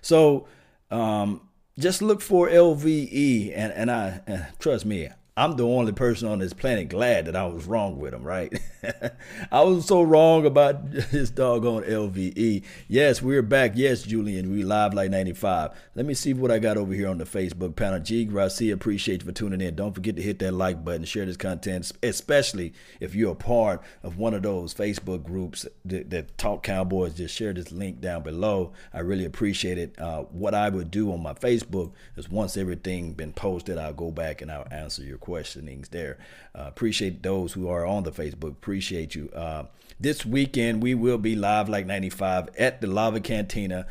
So 0.00 0.46
um, 0.90 1.40
just 1.78 2.02
look 2.02 2.20
for 2.20 2.48
LVE, 2.48 3.52
and 3.54 3.72
and 3.72 3.90
I 3.90 4.20
uh, 4.28 4.44
trust 4.58 4.84
me, 4.84 5.08
I'm 5.38 5.54
the 5.54 5.64
only 5.64 5.92
person 5.92 6.26
on 6.26 6.40
this 6.40 6.52
planet 6.52 6.88
glad 6.88 7.26
that 7.26 7.36
I 7.36 7.46
was 7.46 7.64
wrong 7.64 7.96
with 8.00 8.12
him, 8.12 8.24
right? 8.24 8.52
I 9.52 9.60
was 9.60 9.86
so 9.86 10.02
wrong 10.02 10.44
about 10.44 10.90
this 10.90 11.30
doggone 11.30 11.84
LVE. 11.84 12.64
Yes, 12.88 13.22
we're 13.22 13.42
back. 13.42 13.72
Yes, 13.76 14.02
Julian, 14.02 14.50
we 14.50 14.64
live 14.64 14.94
like 14.94 15.12
95. 15.12 15.70
Let 15.94 16.06
me 16.06 16.14
see 16.14 16.34
what 16.34 16.50
I 16.50 16.58
got 16.58 16.76
over 16.76 16.92
here 16.92 17.06
on 17.06 17.18
the 17.18 17.24
Facebook 17.24 17.76
panel. 17.76 18.00
G. 18.00 18.28
Appreciate 18.72 19.20
you 19.20 19.26
for 19.26 19.32
tuning 19.32 19.60
in. 19.60 19.76
Don't 19.76 19.94
forget 19.94 20.16
to 20.16 20.22
hit 20.22 20.40
that 20.40 20.54
like 20.54 20.84
button, 20.84 21.04
share 21.04 21.24
this 21.24 21.36
content, 21.36 21.92
especially 22.02 22.72
if 22.98 23.14
you're 23.14 23.32
a 23.32 23.36
part 23.36 23.80
of 24.02 24.18
one 24.18 24.34
of 24.34 24.42
those 24.42 24.74
Facebook 24.74 25.22
groups 25.22 25.64
that, 25.84 26.10
that 26.10 26.36
talk 26.36 26.64
Cowboys. 26.64 27.14
Just 27.14 27.36
share 27.36 27.52
this 27.52 27.70
link 27.70 28.00
down 28.00 28.24
below. 28.24 28.72
I 28.92 29.00
really 29.00 29.24
appreciate 29.24 29.78
it. 29.78 30.00
Uh, 30.00 30.22
what 30.22 30.52
I 30.52 30.68
would 30.68 30.90
do 30.90 31.12
on 31.12 31.22
my 31.22 31.34
Facebook 31.34 31.92
is 32.16 32.28
once 32.28 32.56
everything 32.56 33.12
been 33.12 33.32
posted, 33.32 33.78
I'll 33.78 33.92
go 33.92 34.10
back 34.10 34.42
and 34.42 34.50
I'll 34.50 34.66
answer 34.72 35.04
your 35.04 35.18
questions 35.18 35.27
questionings 35.28 35.90
there. 35.90 36.16
Uh, 36.54 36.64
appreciate 36.66 37.22
those 37.22 37.52
who 37.52 37.68
are 37.68 37.84
on 37.84 38.04
the 38.04 38.10
Facebook. 38.10 38.52
Appreciate 38.52 39.14
you. 39.14 39.28
Uh, 39.34 39.64
this 40.00 40.24
weekend 40.24 40.82
we 40.82 40.94
will 40.94 41.18
be 41.18 41.36
live 41.36 41.68
like 41.68 41.84
95 41.84 42.48
at 42.58 42.80
the 42.80 42.86
Lava 42.86 43.20
Cantina 43.20 43.86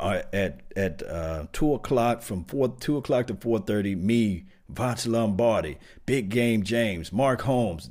uh, 0.00 0.22
at 0.32 0.60
at 0.74 1.02
uh, 1.02 1.46
two 1.52 1.74
o'clock 1.74 2.22
from 2.22 2.44
four 2.44 2.68
two 2.80 2.96
o'clock 2.96 3.26
to 3.28 3.34
four 3.34 3.60
thirty. 3.60 3.94
Me. 3.94 4.46
Vach 4.72 5.04
Lombardi, 5.04 5.78
Big 6.06 6.28
Game 6.28 6.62
James, 6.62 7.12
Mark 7.12 7.40
Holmes. 7.42 7.90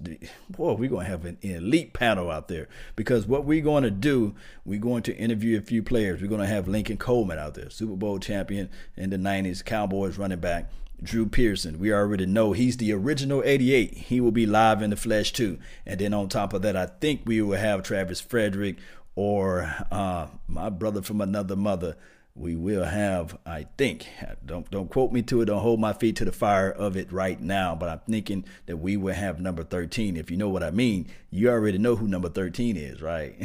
Boy, 0.50 0.74
we're 0.74 0.90
going 0.90 1.06
to 1.06 1.12
have 1.12 1.26
an 1.26 1.38
elite 1.42 1.92
panel 1.92 2.32
out 2.32 2.48
there 2.48 2.70
because 2.96 3.28
what 3.28 3.44
we're 3.44 3.62
going 3.62 3.84
to 3.84 3.92
do, 3.92 4.34
we're 4.64 4.80
going 4.80 5.04
to 5.04 5.14
interview 5.18 5.58
a 5.58 5.62
few 5.62 5.84
players. 5.84 6.22
We're 6.22 6.30
going 6.30 6.40
to 6.40 6.48
have 6.48 6.70
Lincoln 6.70 6.96
Coleman 6.96 7.38
out 7.38 7.56
there, 7.56 7.70
Super 7.70 7.98
Bowl 7.98 8.18
champion 8.18 8.70
in 8.96 9.10
the 9.10 9.18
90s, 9.18 9.64
Cowboys 9.66 10.18
running 10.18 10.40
back. 10.40 10.72
Drew 11.04 11.26
Pearson. 11.26 11.80
We 11.80 11.94
already 11.94 12.26
know 12.26 12.52
he's 12.52 12.78
the 12.78 12.94
original 12.94 13.42
88. 13.44 13.94
He 13.94 14.22
will 14.22 14.32
be 14.32 14.46
live 14.46 14.82
in 14.82 14.90
the 14.90 14.96
flesh 14.96 15.32
too. 15.32 15.60
And 15.86 16.00
then 16.00 16.14
on 16.14 16.30
top 16.30 16.54
of 16.54 16.62
that, 16.64 16.76
I 16.76 16.88
think 16.88 17.22
we 17.26 17.42
will 17.42 17.58
have 17.58 17.84
Travis 17.84 18.22
Frederick 18.22 18.78
or 19.16 19.74
uh, 19.92 20.28
my 20.48 20.70
brother 20.70 21.02
from 21.02 21.22
another 21.22 21.56
mother. 21.56 21.96
We 22.36 22.56
will 22.56 22.86
have, 22.86 23.38
I 23.46 23.66
think, 23.78 24.08
don't 24.46 24.70
don't 24.72 24.90
quote 24.90 25.12
me 25.12 25.22
to 25.24 25.42
it, 25.42 25.46
don't 25.46 25.62
hold 25.62 25.80
my 25.80 25.92
feet 25.92 26.16
to 26.18 26.26
the 26.26 26.32
fire 26.32 26.72
of 26.72 26.96
it 26.96 27.12
right 27.12 27.40
now, 27.42 27.76
but 27.76 27.90
I'm 27.90 28.00
thinking 28.10 28.46
that 28.66 28.78
we 28.78 28.96
will 28.96 29.14
have 29.14 29.42
number 29.42 29.64
13. 29.64 30.16
If 30.16 30.32
you 30.32 30.38
know 30.38 30.48
what 30.48 30.64
I 30.64 30.72
mean, 30.72 31.08
you 31.32 31.50
already 31.50 31.78
know 31.80 31.98
who 31.98 32.08
number 32.08 32.30
13 32.30 32.78
is, 32.78 33.02
right? 33.02 33.36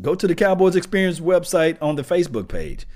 go 0.00 0.14
to 0.14 0.26
the 0.26 0.34
Cowboys 0.34 0.76
Experience 0.76 1.20
website 1.20 1.76
on 1.80 1.96
the 1.96 2.02
Facebook 2.02 2.48
page 2.48 2.86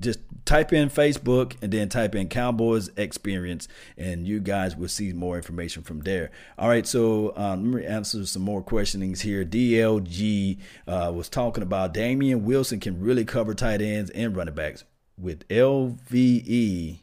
just 0.00 0.20
type 0.44 0.72
in 0.72 0.90
Facebook 0.90 1.54
and 1.62 1.72
then 1.72 1.88
type 1.88 2.14
in 2.14 2.28
Cowboys 2.28 2.90
Experience, 2.96 3.68
and 3.96 4.26
you 4.26 4.40
guys 4.40 4.76
will 4.76 4.88
see 4.88 5.12
more 5.12 5.36
information 5.36 5.82
from 5.82 6.00
there. 6.00 6.30
All 6.58 6.68
right, 6.68 6.86
so 6.86 7.32
um, 7.36 7.72
let 7.72 7.80
me 7.82 7.86
answer 7.86 8.26
some 8.26 8.42
more 8.42 8.62
questionings 8.62 9.22
here. 9.22 9.44
DLG 9.44 10.58
uh, 10.86 11.12
was 11.14 11.28
talking 11.28 11.62
about 11.62 11.94
Damien 11.94 12.44
Wilson 12.44 12.80
can 12.80 13.00
really 13.00 13.24
cover 13.24 13.54
tight 13.54 13.80
ends 13.80 14.10
and 14.10 14.36
running 14.36 14.54
backs 14.54 14.84
with 15.16 15.46
LVE. 15.48 17.00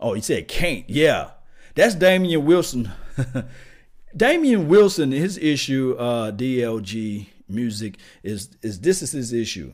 Oh, 0.00 0.14
he 0.14 0.20
said 0.20 0.48
can't. 0.48 0.88
Yeah, 0.88 1.30
that's 1.74 1.94
Damien 1.94 2.44
Wilson. 2.44 2.90
Damien 4.16 4.68
Wilson, 4.68 5.12
his 5.12 5.38
issue, 5.38 5.96
uh, 5.98 6.32
DLG 6.32 7.26
music 7.48 7.98
is 8.22 8.50
is 8.62 8.80
this 8.80 9.02
is 9.02 9.12
his 9.12 9.32
issue 9.32 9.72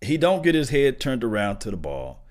he 0.00 0.16
don't 0.16 0.42
get 0.42 0.54
his 0.54 0.70
head 0.70 1.00
turned 1.00 1.24
around 1.24 1.58
to 1.58 1.70
the 1.70 1.76
ball. 1.76 2.24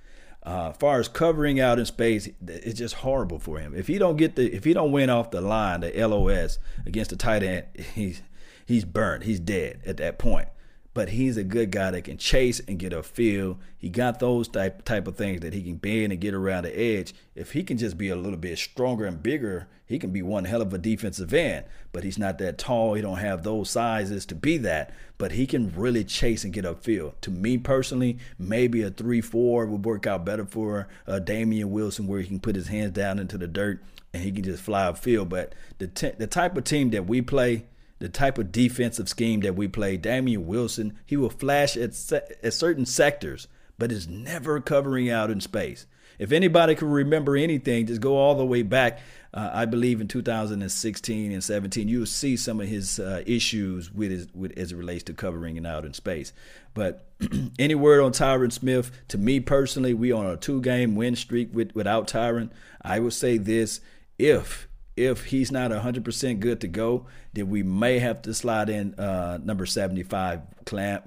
Uh, 0.45 0.69
as 0.69 0.77
far 0.77 0.99
as 0.99 1.09
covering 1.09 1.59
out 1.59 1.77
in 1.77 1.85
space, 1.85 2.29
it's 2.47 2.79
just 2.79 2.95
horrible 2.95 3.39
for 3.39 3.59
him. 3.59 3.75
If 3.75 3.87
he 3.87 3.97
don't 3.97 4.15
get 4.15 4.35
the, 4.37 4.53
if 4.53 4.63
he 4.63 4.73
don't 4.73 4.93
win 4.93 5.09
off 5.09 5.31
the 5.31 5.41
line, 5.41 5.81
the 5.81 5.91
LOS 6.07 6.57
against 6.85 7.09
the 7.09 7.17
tight 7.17 7.43
end, 7.43 7.65
he's 7.95 8.21
he's 8.65 8.85
burnt, 8.85 9.23
he's 9.23 9.39
dead 9.39 9.81
at 9.85 9.97
that 9.97 10.17
point. 10.17 10.47
but 10.93 11.09
he's 11.09 11.37
a 11.37 11.43
good 11.43 11.69
guy 11.69 11.91
that 11.91 12.05
can 12.05 12.17
chase 12.17 12.59
and 12.67 12.79
get 12.79 12.91
a 12.93 13.03
feel. 13.03 13.59
He 13.77 13.89
got 13.89 14.19
those 14.19 14.47
type 14.47 14.85
type 14.85 15.07
of 15.07 15.17
things 15.17 15.41
that 15.41 15.53
he 15.53 15.61
can 15.61 15.75
bend 15.75 16.11
and 16.13 16.21
get 16.21 16.33
around 16.33 16.63
the 16.63 16.79
edge. 16.79 17.13
If 17.35 17.51
he 17.51 17.63
can 17.63 17.77
just 17.77 17.97
be 17.97 18.09
a 18.09 18.15
little 18.15 18.39
bit 18.39 18.57
stronger 18.57 19.05
and 19.05 19.21
bigger, 19.21 19.67
he 19.87 19.97
can 19.97 20.11
be 20.11 20.21
one 20.21 20.45
hell 20.45 20.61
of 20.61 20.73
a 20.73 20.77
defensive 20.77 21.33
end. 21.33 21.65
But 21.93 22.03
he's 22.03 22.19
not 22.19 22.37
that 22.37 22.57
tall. 22.57 22.93
He 22.93 23.01
don't 23.01 23.17
have 23.17 23.43
those 23.43 23.69
sizes 23.69 24.25
to 24.27 24.35
be 24.35 24.57
that. 24.59 24.93
But 25.17 25.31
he 25.31 25.47
can 25.47 25.73
really 25.75 26.03
chase 26.03 26.43
and 26.43 26.53
get 26.53 26.67
feel. 26.83 27.15
To 27.21 27.31
me 27.31 27.57
personally, 27.57 28.17
maybe 28.37 28.81
a 28.83 28.91
three-four 28.91 29.65
would 29.65 29.85
work 29.85 30.05
out 30.05 30.25
better 30.25 30.45
for 30.45 30.87
uh, 31.07 31.19
Damien 31.19 31.71
Wilson, 31.71 32.05
where 32.05 32.19
he 32.19 32.27
can 32.27 32.41
put 32.41 32.55
his 32.55 32.67
hands 32.67 32.91
down 32.91 33.17
into 33.17 33.37
the 33.37 33.47
dirt 33.47 33.81
and 34.13 34.21
he 34.21 34.31
can 34.31 34.43
just 34.43 34.61
fly 34.61 34.83
upfield. 34.83 35.29
But 35.29 35.55
the 35.77 35.87
t- 35.87 36.11
the 36.17 36.27
type 36.27 36.57
of 36.57 36.65
team 36.65 36.89
that 36.91 37.07
we 37.07 37.21
play 37.21 37.63
the 37.99 38.09
type 38.09 38.37
of 38.37 38.51
defensive 38.51 39.09
scheme 39.09 39.41
that 39.41 39.55
we 39.55 39.67
play. 39.67 39.97
Damien 39.97 40.45
Wilson, 40.45 40.97
he 41.05 41.17
will 41.17 41.29
flash 41.29 41.75
at, 41.75 41.95
se- 41.95 42.35
at 42.43 42.53
certain 42.53 42.85
sectors, 42.85 43.47
but 43.77 43.91
is 43.91 44.07
never 44.07 44.59
covering 44.59 45.09
out 45.09 45.31
in 45.31 45.41
space. 45.41 45.87
If 46.19 46.31
anybody 46.31 46.75
can 46.75 46.89
remember 46.89 47.35
anything, 47.35 47.85
just 47.85 48.01
go 48.01 48.17
all 48.17 48.35
the 48.35 48.45
way 48.45 48.63
back. 48.63 48.99
Uh, 49.37 49.51
I 49.53 49.65
believe 49.65 50.01
in 50.01 50.07
2016 50.07 51.31
and 51.31 51.43
17, 51.43 51.87
you 51.87 51.99
will 51.99 52.05
see 52.07 52.35
some 52.35 52.59
of 52.59 52.67
his 52.67 52.99
uh, 52.99 53.21
issues 53.27 53.93
with 53.93 54.09
his 54.09 54.27
with 54.33 54.57
as 54.57 54.71
it 54.71 54.75
relates 54.77 55.03
to 55.03 55.13
covering 55.13 55.57
and 55.57 55.67
out 55.67 55.85
in 55.85 55.93
space. 55.93 56.33
But 56.73 57.05
any 57.59 57.75
word 57.75 58.01
on 58.01 58.13
Tyron 58.13 58.51
Smith? 58.51 58.89
To 59.09 59.19
me 59.19 59.39
personally, 59.39 59.93
we 59.93 60.11
on 60.11 60.25
a 60.25 60.37
two-game 60.37 60.95
win 60.95 61.15
streak 61.15 61.53
with, 61.53 61.75
without 61.75 62.07
Tyron. 62.07 62.49
I 62.81 62.99
would 62.99 63.13
say 63.13 63.37
this: 63.37 63.79
if 64.17 64.67
if 64.95 65.25
he's 65.25 65.51
not 65.51 65.69
100% 65.69 66.39
good 66.39 66.59
to 66.61 66.67
go, 66.67 67.05
then 67.33 67.47
we 67.51 67.61
may 67.61 67.99
have 67.99 68.23
to 68.23 68.33
slide 68.33 68.71
in 68.71 68.95
uh, 68.95 69.37
number 69.43 69.67
75, 69.67 70.41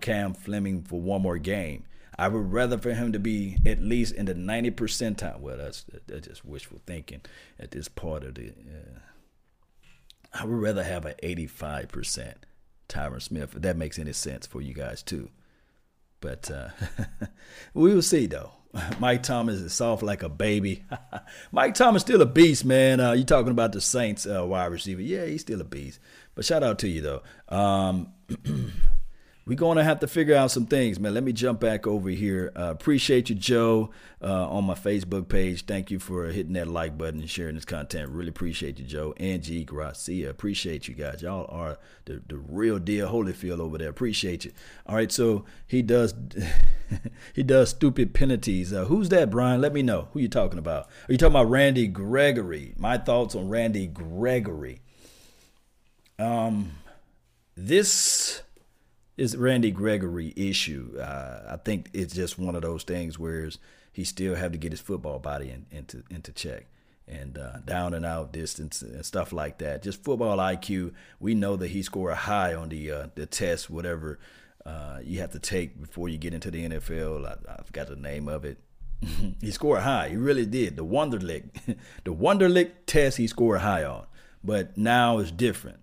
Cam 0.01 0.35
Fleming, 0.35 0.83
for 0.83 1.01
one 1.01 1.21
more 1.23 1.39
game. 1.39 1.83
I 2.21 2.29
would 2.29 2.53
rather 2.53 2.77
for 2.77 2.93
him 2.93 3.13
to 3.13 3.19
be 3.19 3.57
at 3.65 3.81
least 3.81 4.15
in 4.15 4.27
the 4.27 4.35
90 4.35 4.73
percentile. 4.73 5.41
Well, 5.41 5.57
that's, 5.57 5.87
that's 6.07 6.27
just 6.27 6.45
wishful 6.45 6.79
thinking 6.87 7.23
at 7.59 7.71
this 7.71 7.89
part 7.89 8.25
of 8.25 8.35
the. 8.35 8.49
Uh, 8.51 8.99
I 10.35 10.45
would 10.45 10.61
rather 10.61 10.85
have 10.85 11.07
an 11.07 11.15
85% 11.23 12.35
Tyron 12.91 13.23
Smith, 13.23 13.57
if 13.57 13.63
that 13.63 13.79
makes 13.79 13.99
any 13.99 14.13
sense 14.13 14.47
for 14.47 14.61
you 14.61 14.75
guys 14.75 15.03
too. 15.03 15.31
But 16.21 16.51
uh, 16.51 16.69
we 17.75 17.95
will 17.95 18.03
see, 18.03 18.27
though. 18.27 18.53
Mike 18.99 19.23
Thomas 19.23 19.59
is 19.59 19.73
soft 19.73 20.03
like 20.03 20.23
a 20.23 20.29
baby. 20.29 20.85
Mike 21.53 21.75
Thomas 21.75 22.03
still 22.03 22.21
a 22.21 22.27
beast, 22.27 22.67
man. 22.67 23.01
Uh, 23.01 23.13
you 23.13 23.25
talking 23.25 23.51
about 23.51 23.73
the 23.73 23.81
Saints 23.81 24.27
uh, 24.27 24.45
wide 24.47 24.67
receiver? 24.67 25.01
Yeah, 25.01 25.25
he's 25.25 25.41
still 25.41 25.63
a 25.63 25.65
beast. 25.65 25.99
But 26.35 26.45
shout 26.45 26.63
out 26.63 26.79
to 26.81 26.89
you 26.89 27.01
though. 27.01 27.23
Um, 27.49 28.13
we're 29.51 29.57
going 29.57 29.79
to 29.79 29.83
have 29.83 29.99
to 29.99 30.07
figure 30.07 30.37
out 30.37 30.53
some 30.53 30.65
things, 30.65 31.01
man. 31.01 31.13
Let 31.13 31.25
me 31.25 31.33
jump 31.33 31.59
back 31.59 31.85
over 31.85 32.09
here. 32.09 32.53
Uh, 32.55 32.71
appreciate 32.71 33.31
you, 33.31 33.35
Joe, 33.35 33.91
uh, 34.23 34.49
on 34.49 34.63
my 34.63 34.75
Facebook 34.75 35.27
page. 35.29 35.65
Thank 35.65 35.91
you 35.91 35.99
for 35.99 36.27
hitting 36.27 36.53
that 36.53 36.69
like 36.69 36.97
button 36.97 37.19
and 37.19 37.29
sharing 37.29 37.57
this 37.57 37.65
content. 37.65 38.11
Really 38.11 38.29
appreciate 38.29 38.79
you, 38.79 38.85
Joe. 38.85 39.13
Angie 39.17 39.65
Gracia, 39.65 40.31
appreciate 40.31 40.87
you 40.87 40.95
guys. 40.95 41.23
Y'all 41.23 41.47
are 41.49 41.79
the, 42.05 42.23
the 42.29 42.37
real 42.37 42.79
deal 42.79 43.09
Holyfield 43.09 43.59
over 43.59 43.77
there. 43.77 43.89
Appreciate 43.89 44.45
you. 44.45 44.53
All 44.87 44.95
right, 44.95 45.11
so 45.11 45.45
he 45.67 45.83
does 45.83 46.15
he 47.35 47.43
does 47.43 47.71
stupid 47.71 48.15
penalties. 48.15 48.73
Uh, 48.73 48.85
who's 48.85 49.09
that, 49.09 49.31
Brian? 49.31 49.61
Let 49.61 49.73
me 49.73 49.83
know. 49.83 50.07
Who 50.13 50.21
you 50.21 50.29
talking 50.29 50.61
about? 50.61 50.85
Are 51.09 51.13
you 51.13 51.19
talking 51.19 51.35
about 51.35 51.51
Randy 51.51 51.89
Gregory? 51.89 52.73
My 52.79 52.99
thoughts 52.99 53.35
on 53.35 53.49
Randy 53.49 53.89
Gregory. 53.89 54.81
Um, 56.21 56.75
this 57.57 58.43
is 59.21 59.37
Randy 59.37 59.71
Gregory 59.71 60.33
issue. 60.35 60.99
Uh, 60.99 61.43
I 61.51 61.57
think 61.57 61.91
it's 61.93 62.15
just 62.15 62.39
one 62.39 62.57
of 62.57 62.63
those 62.63 62.85
things 62.85 63.19
where 63.19 63.51
he 63.93 64.03
still 64.03 64.35
have 64.35 64.53
to 64.53 64.59
get 64.59 64.73
his 64.73 64.81
football 64.81 65.19
body 65.19 65.51
in, 65.51 65.67
into 65.71 66.03
into 66.11 66.33
check 66.33 66.67
and 67.07 67.37
uh, 67.37 67.59
down 67.67 67.93
and 67.93 68.07
out 68.07 68.33
distance 68.33 68.81
and 68.81 69.05
stuff 69.05 69.31
like 69.31 69.59
that. 69.59 69.83
Just 69.83 70.03
football 70.03 70.39
IQ. 70.39 70.95
We 71.19 71.35
know 71.35 71.57
that 71.57 71.69
he 71.69 71.83
scored 71.83 72.15
high 72.15 72.55
on 72.55 72.71
the 72.71 72.91
uh, 72.91 73.07
the 73.15 73.27
test, 73.27 73.69
whatever 73.69 74.19
uh, 74.65 75.01
you 75.05 75.21
have 75.21 75.33
to 75.33 75.39
take 75.39 75.79
before 75.79 76.09
you 76.09 76.17
get 76.17 76.33
into 76.33 76.51
the 76.51 76.67
NFL. 76.67 77.27
I, 77.27 77.53
I 77.53 77.63
forgot 77.63 77.89
the 77.89 77.97
name 77.97 78.27
of 78.27 78.47
it. 78.47 78.57
he 79.43 79.51
scored 79.51 79.83
high. 79.83 80.09
He 80.09 80.17
really 80.17 80.47
did. 80.47 80.77
The 80.77 80.85
Wonderlic, 80.85 81.51
the 82.05 82.15
Wonderlic 82.15 82.71
test, 82.87 83.19
he 83.19 83.27
scored 83.27 83.61
high 83.61 83.85
on. 83.85 84.07
But 84.43 84.79
now 84.79 85.19
it's 85.19 85.31
different. 85.31 85.81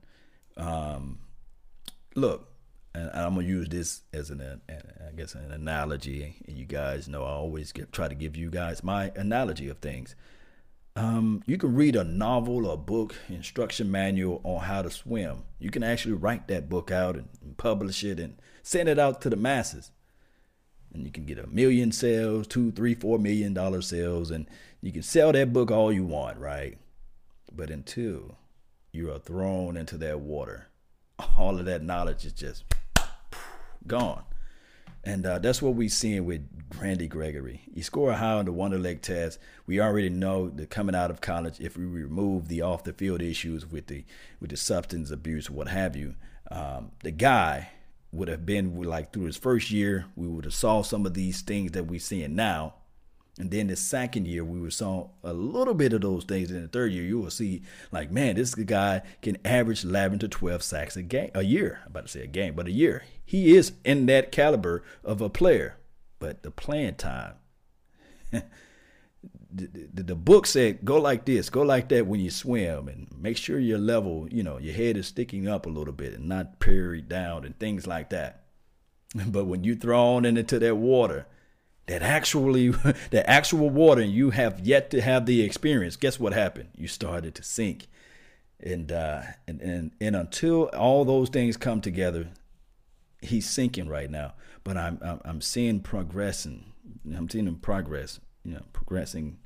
Um, 0.56 1.20
look, 2.16 2.50
and 2.98 3.12
I'm 3.14 3.36
gonna 3.36 3.48
use 3.48 3.70
this 3.70 4.02
as 4.12 4.32
an, 4.32 4.42
an, 4.42 4.62
I 5.08 5.16
guess, 5.16 5.36
an 5.36 5.52
analogy. 5.52 6.36
You 6.48 6.66
guys 6.66 7.08
know 7.08 7.24
I 7.24 7.30
always 7.30 7.72
get, 7.72 7.92
try 7.92 8.08
to 8.08 8.16
give 8.16 8.36
you 8.36 8.50
guys 8.50 8.84
my 8.84 9.12
analogy 9.16 9.70
of 9.70 9.78
things. 9.78 10.16
Um, 10.96 11.44
you 11.46 11.60
can 11.60 11.76
read 11.76 11.96
a 11.96 12.04
novel 12.04 12.66
or 12.66 12.76
book, 12.76 13.16
instruction 13.30 13.92
manual 13.92 14.42
on 14.44 14.62
how 14.62 14.82
to 14.82 14.90
swim. 14.90 15.44
You 15.60 15.70
can 15.70 15.84
actually 15.84 16.16
write 16.16 16.48
that 16.48 16.70
book 16.70 16.90
out 16.90 17.16
and, 17.16 17.30
and 17.44 17.56
publish 17.56 18.04
it 18.04 18.20
and 18.20 18.42
send 18.64 18.90
it 18.90 18.98
out 18.98 19.22
to 19.22 19.30
the 19.30 19.36
masses. 19.36 19.92
And 20.92 21.06
you 21.06 21.12
can 21.12 21.26
get 21.26 21.38
a 21.38 21.46
million 21.46 21.92
sales, 21.92 22.48
two, 22.48 22.72
three, 22.72 22.96
four 22.96 23.20
million 23.20 23.54
dollar 23.54 23.84
sales, 23.84 24.32
and 24.32 24.50
you 24.82 24.92
can 24.92 25.04
sell 25.04 25.32
that 25.34 25.54
book 25.54 25.70
all 25.70 25.94
you 25.94 26.04
want, 26.04 26.40
right? 26.40 26.80
But 27.52 27.70
until 27.70 28.40
you 28.92 29.12
are 29.14 29.20
thrown 29.20 29.78
into 29.78 29.98
that 29.98 30.22
water, 30.22 30.70
all 31.38 31.60
of 31.60 31.66
that 31.66 31.84
knowledge 31.84 32.26
is 32.26 32.34
just 32.34 32.64
gone. 33.88 34.24
And 35.04 35.26
uh, 35.26 35.40
that's 35.40 35.62
what 35.62 35.76
we're 35.76 35.88
seeing 35.88 36.26
with 36.26 36.46
Randy 36.82 37.08
Gregory. 37.08 37.62
He 37.74 37.82
scored 37.82 38.16
high 38.16 38.34
on 38.34 38.46
the 38.46 38.52
Wonderlic 38.52 39.02
test. 39.02 39.40
We 39.66 39.80
already 39.80 40.10
know 40.10 40.50
that 40.50 40.70
coming 40.70 40.96
out 40.96 41.12
of 41.12 41.22
college, 41.22 41.62
if 41.62 41.78
we 41.78 41.86
remove 41.86 42.50
the 42.50 42.62
off 42.62 42.84
the 42.84 42.92
field 42.92 43.22
issues 43.22 43.66
with 43.66 43.88
the 43.88 44.04
with 44.42 44.50
the 44.50 44.58
substance 44.58 45.10
abuse, 45.10 45.50
what 45.50 45.70
have 45.70 45.96
you, 45.96 46.16
um, 46.52 46.92
the 47.04 47.12
guy 47.12 47.70
would 48.12 48.28
have 48.28 48.46
been 48.46 48.82
like 48.82 49.14
through 49.14 49.26
his 49.26 49.38
first 49.38 49.72
year, 49.72 50.06
we 50.16 50.28
would 50.28 50.46
have 50.46 50.54
saw 50.54 50.82
some 50.82 51.06
of 51.06 51.14
these 51.14 51.42
things 51.42 51.72
that 51.72 51.86
we're 51.86 52.00
seeing 52.00 52.36
now 52.36 52.74
and 53.40 53.52
then 53.52 53.68
the 53.68 53.76
second 53.76 54.28
year, 54.28 54.44
we 54.44 54.60
were 54.60 54.72
saw 54.72 55.10
a 55.24 55.32
little 55.32 55.76
bit 55.76 55.94
of 55.94 56.02
those 56.02 56.24
things. 56.24 56.50
In 56.50 56.62
the 56.62 56.68
third 56.68 56.92
year, 56.92 57.04
you 57.04 57.20
will 57.20 57.30
see, 57.30 57.62
like, 57.92 58.12
man, 58.12 58.36
this 58.36 58.56
guy 58.56 59.04
can 59.22 59.38
average 59.46 59.84
11 59.84 60.20
to 60.20 60.28
12 60.28 60.64
sacks 60.64 60.98
a 60.98 61.04
game, 61.04 61.30
a 61.36 61.44
year. 61.44 61.82
I'm 61.86 61.92
about 61.92 62.08
to 62.08 62.12
say 62.12 62.24
a 62.24 62.28
game, 62.28 62.56
but 62.56 62.66
a 62.66 62.72
year. 62.72 63.04
He 63.24 63.56
is 63.56 63.74
in 63.86 64.08
that 64.08 64.32
caliber 64.32 64.84
of 65.04 65.22
a 65.22 65.30
player. 65.30 65.78
But 66.18 66.42
the 66.42 66.50
playing 66.50 66.96
time, 66.96 67.36
the, 68.32 68.42
the, 69.52 70.04
the, 70.04 70.16
book 70.16 70.48
said, 70.48 70.84
go 70.84 71.00
like 71.00 71.26
this, 71.26 71.52
go 71.52 71.62
like 71.62 71.90
that 71.90 72.08
when 72.08 72.20
you 72.20 72.32
swim, 72.32 72.88
and 72.88 73.08
make 73.16 73.38
sure 73.38 73.60
your 73.60 73.78
level, 73.78 74.28
you 74.32 74.42
know, 74.42 74.58
your 74.58 74.74
head 74.74 74.98
is 74.98 75.06
sticking 75.06 75.48
up 75.48 75.68
a 75.68 75.70
little 75.70 75.94
bit 75.94 76.16
and 76.16 76.28
not 76.28 76.58
buried 76.58 77.08
down 77.08 77.46
and 77.46 77.58
things 77.60 77.86
like 77.86 78.10
that. 78.10 78.46
But 79.28 79.46
when 79.46 79.64
you 79.64 79.76
thrown 79.76 80.26
into 80.26 80.58
that 80.60 80.76
water, 80.76 81.28
that 81.88 82.02
actually 82.02 82.70
that 83.12 83.30
actual 83.30 83.70
water 83.70 84.02
and 84.02 84.12
you 84.12 84.30
have 84.32 84.60
yet 84.60 84.90
to 84.92 85.02
have 85.02 85.26
the 85.26 85.42
experience 85.42 85.96
guess 85.96 86.20
what 86.20 86.34
happened? 86.34 86.70
You 86.76 86.88
started 86.88 87.36
to 87.36 87.44
sink. 87.44 87.88
And 88.60 88.92
uh 88.92 89.22
and 89.48 89.62
and, 89.62 89.92
and 90.00 90.16
until 90.16 90.64
all 90.78 91.06
those 91.06 91.30
things 91.30 91.58
come 91.58 91.82
together 91.82 92.30
he's 93.22 93.50
sinking 93.50 93.90
right 93.90 94.10
now. 94.10 94.34
But 94.64 94.78
i'm 94.78 95.00
i'm, 95.04 95.22
I'm 95.26 95.42
seeing 95.42 95.80
progressing. 95.82 96.74
I'm 97.16 97.30
seeing 97.30 97.48
him 97.48 97.58
progress 97.58 98.20
you 98.44 98.54
know 98.54 98.64
progressing 98.74 99.38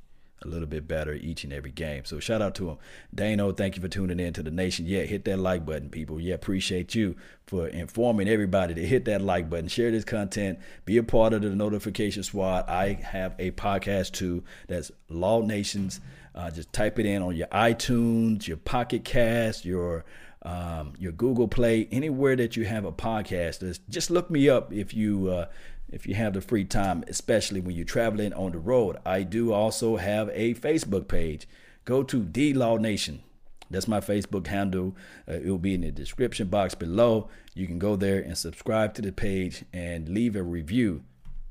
a 0.44 0.48
little 0.48 0.66
bit 0.66 0.86
better 0.88 1.12
each 1.12 1.44
and 1.44 1.52
every 1.52 1.70
game. 1.70 2.04
So 2.04 2.18
shout 2.20 2.42
out 2.42 2.54
to 2.56 2.70
him. 2.70 2.78
Dano, 3.14 3.52
thank 3.52 3.76
you 3.76 3.82
for 3.82 3.88
tuning 3.88 4.20
in 4.20 4.32
to 4.34 4.42
the 4.42 4.50
nation. 4.50 4.86
Yeah, 4.86 5.02
hit 5.02 5.24
that 5.24 5.38
like 5.38 5.64
button, 5.64 5.90
people. 5.90 6.20
Yeah, 6.20 6.34
appreciate 6.34 6.94
you 6.94 7.16
for 7.46 7.68
informing 7.68 8.28
everybody 8.28 8.74
to 8.74 8.86
hit 8.86 9.04
that 9.06 9.20
like 9.20 9.50
button, 9.50 9.68
share 9.68 9.90
this 9.90 10.04
content, 10.04 10.58
be 10.84 10.96
a 10.96 11.02
part 11.02 11.32
of 11.32 11.42
the 11.42 11.50
notification 11.50 12.22
squad. 12.22 12.68
I 12.68 12.94
have 12.94 13.34
a 13.38 13.50
podcast 13.52 14.12
too 14.12 14.44
that's 14.68 14.90
Law 15.08 15.42
Nations. 15.42 16.00
Uh, 16.34 16.50
just 16.50 16.72
type 16.72 16.98
it 16.98 17.06
in 17.06 17.22
on 17.22 17.36
your 17.36 17.48
iTunes, 17.48 18.46
your 18.46 18.56
Pocket 18.56 19.04
Cast, 19.04 19.64
your 19.64 20.04
um, 20.44 20.94
your 20.98 21.12
Google 21.12 21.46
Play, 21.46 21.88
anywhere 21.92 22.34
that 22.36 22.56
you 22.56 22.64
have 22.64 22.84
a 22.84 22.92
podcast. 22.92 23.78
Just 23.88 24.10
look 24.10 24.30
me 24.30 24.48
up 24.48 24.72
if 24.72 24.92
you 24.94 25.28
uh, 25.28 25.46
if 25.92 26.06
you 26.06 26.14
have 26.14 26.32
the 26.32 26.40
free 26.40 26.64
time, 26.64 27.04
especially 27.06 27.60
when 27.60 27.76
you're 27.76 27.84
traveling 27.84 28.32
on 28.32 28.52
the 28.52 28.58
road. 28.58 28.96
I 29.04 29.22
do 29.22 29.52
also 29.52 29.96
have 29.96 30.30
a 30.32 30.54
Facebook 30.54 31.06
page. 31.06 31.46
Go 31.84 32.02
to 32.02 32.22
D 32.22 32.52
Law 32.54 32.78
Nation. 32.78 33.22
That's 33.70 33.88
my 33.88 34.00
Facebook 34.00 34.46
handle. 34.46 34.96
Uh, 35.28 35.34
it 35.34 35.46
will 35.46 35.58
be 35.58 35.74
in 35.74 35.80
the 35.82 35.90
description 35.90 36.48
box 36.48 36.74
below. 36.74 37.28
You 37.54 37.66
can 37.66 37.78
go 37.78 37.96
there 37.96 38.20
and 38.20 38.36
subscribe 38.36 38.94
to 38.94 39.02
the 39.02 39.12
page 39.12 39.64
and 39.72 40.08
leave 40.08 40.36
a 40.36 40.42
review. 40.42 41.02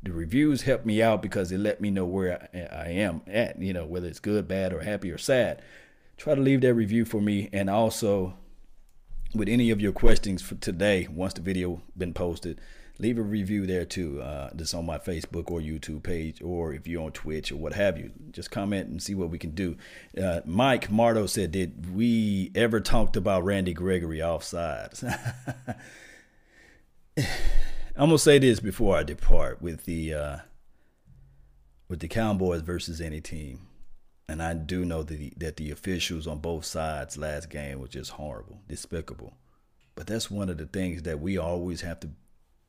The 0.04 0.12
reviews 0.12 0.64
help 0.64 0.86
me 0.86 1.02
out 1.02 1.22
because 1.22 1.50
they 1.50 1.58
let 1.58 1.82
me 1.82 1.92
know 1.92 2.06
where 2.06 2.50
I, 2.54 2.60
I 2.60 2.88
am 2.90 3.22
at, 3.28 3.62
you 3.62 3.74
know, 3.74 3.86
whether 3.86 4.08
it's 4.08 4.20
good, 4.20 4.48
bad, 4.48 4.74
or 4.74 4.82
happy 4.82 5.12
or 5.12 5.18
sad. 5.18 5.62
Try 6.18 6.36
to 6.36 6.42
leave 6.42 6.62
that 6.62 6.74
review 6.74 7.06
for 7.06 7.22
me. 7.22 7.50
And 7.54 7.70
also, 7.70 8.36
with 9.34 9.48
any 9.48 9.70
of 9.70 9.82
your 9.82 9.92
questions 9.92 10.42
for 10.42 10.56
today, 10.56 11.08
once 11.12 11.34
the 11.34 11.42
video 11.42 11.82
been 11.98 12.14
posted, 12.14 12.60
leave 13.02 13.18
a 13.18 13.22
review 13.22 13.66
there 13.66 13.84
too. 13.84 14.22
Uh, 14.22 14.50
this 14.54 14.74
on 14.74 14.86
my 14.86 15.00
Facebook 15.00 15.50
or 15.50 15.60
YouTube 15.60 16.04
page, 16.04 16.42
or 16.42 16.74
if 16.74 16.88
you're 16.88 17.04
on 17.04 17.12
Twitch 17.12 17.52
or 17.52 17.58
what 17.58 17.74
have 17.74 17.98
you, 17.98 18.12
just 18.32 18.52
comment 18.52 18.88
and 18.88 19.02
see 19.02 19.16
what 19.16 19.30
we 19.30 19.40
can 19.40 19.52
do. 19.52 19.76
Uh, 20.22 20.42
Mike 20.46 20.90
Mardo 20.90 21.28
said, 21.28 21.52
"Did 21.52 21.94
we 21.94 22.52
ever 22.56 22.80
talked 22.80 23.18
about 23.18 23.44
Randy 23.44 23.74
Gregory 23.74 24.20
offsides?" 24.20 25.04
I'm 27.18 28.08
gonna 28.08 28.18
say 28.18 28.40
this 28.40 28.60
before 28.60 28.98
I 28.98 29.04
depart 29.04 29.62
with 29.62 29.86
the 29.86 30.14
uh, 30.14 30.38
with 31.90 32.00
the 32.00 32.08
Cowboys 32.08 32.62
versus 32.62 33.02
any 33.02 33.20
team, 33.20 33.68
and 34.30 34.42
I 34.42 34.54
do 34.54 34.86
know 34.86 35.04
that 35.04 35.18
the, 35.18 35.34
that 35.38 35.58
the 35.58 35.72
officials 35.72 36.28
on 36.28 36.40
both 36.40 36.66
sides 36.66 37.18
last 37.18 37.50
game 37.50 37.80
was 37.80 37.90
just 37.90 38.12
horrible, 38.12 38.62
despicable. 38.68 39.34
But 39.96 40.08
that's 40.08 40.32
one 40.32 40.50
of 40.50 40.58
the 40.58 40.68
things 40.68 41.04
that 41.04 41.20
we 41.20 41.38
always 41.38 41.82
have 41.82 42.00
to 42.00 42.10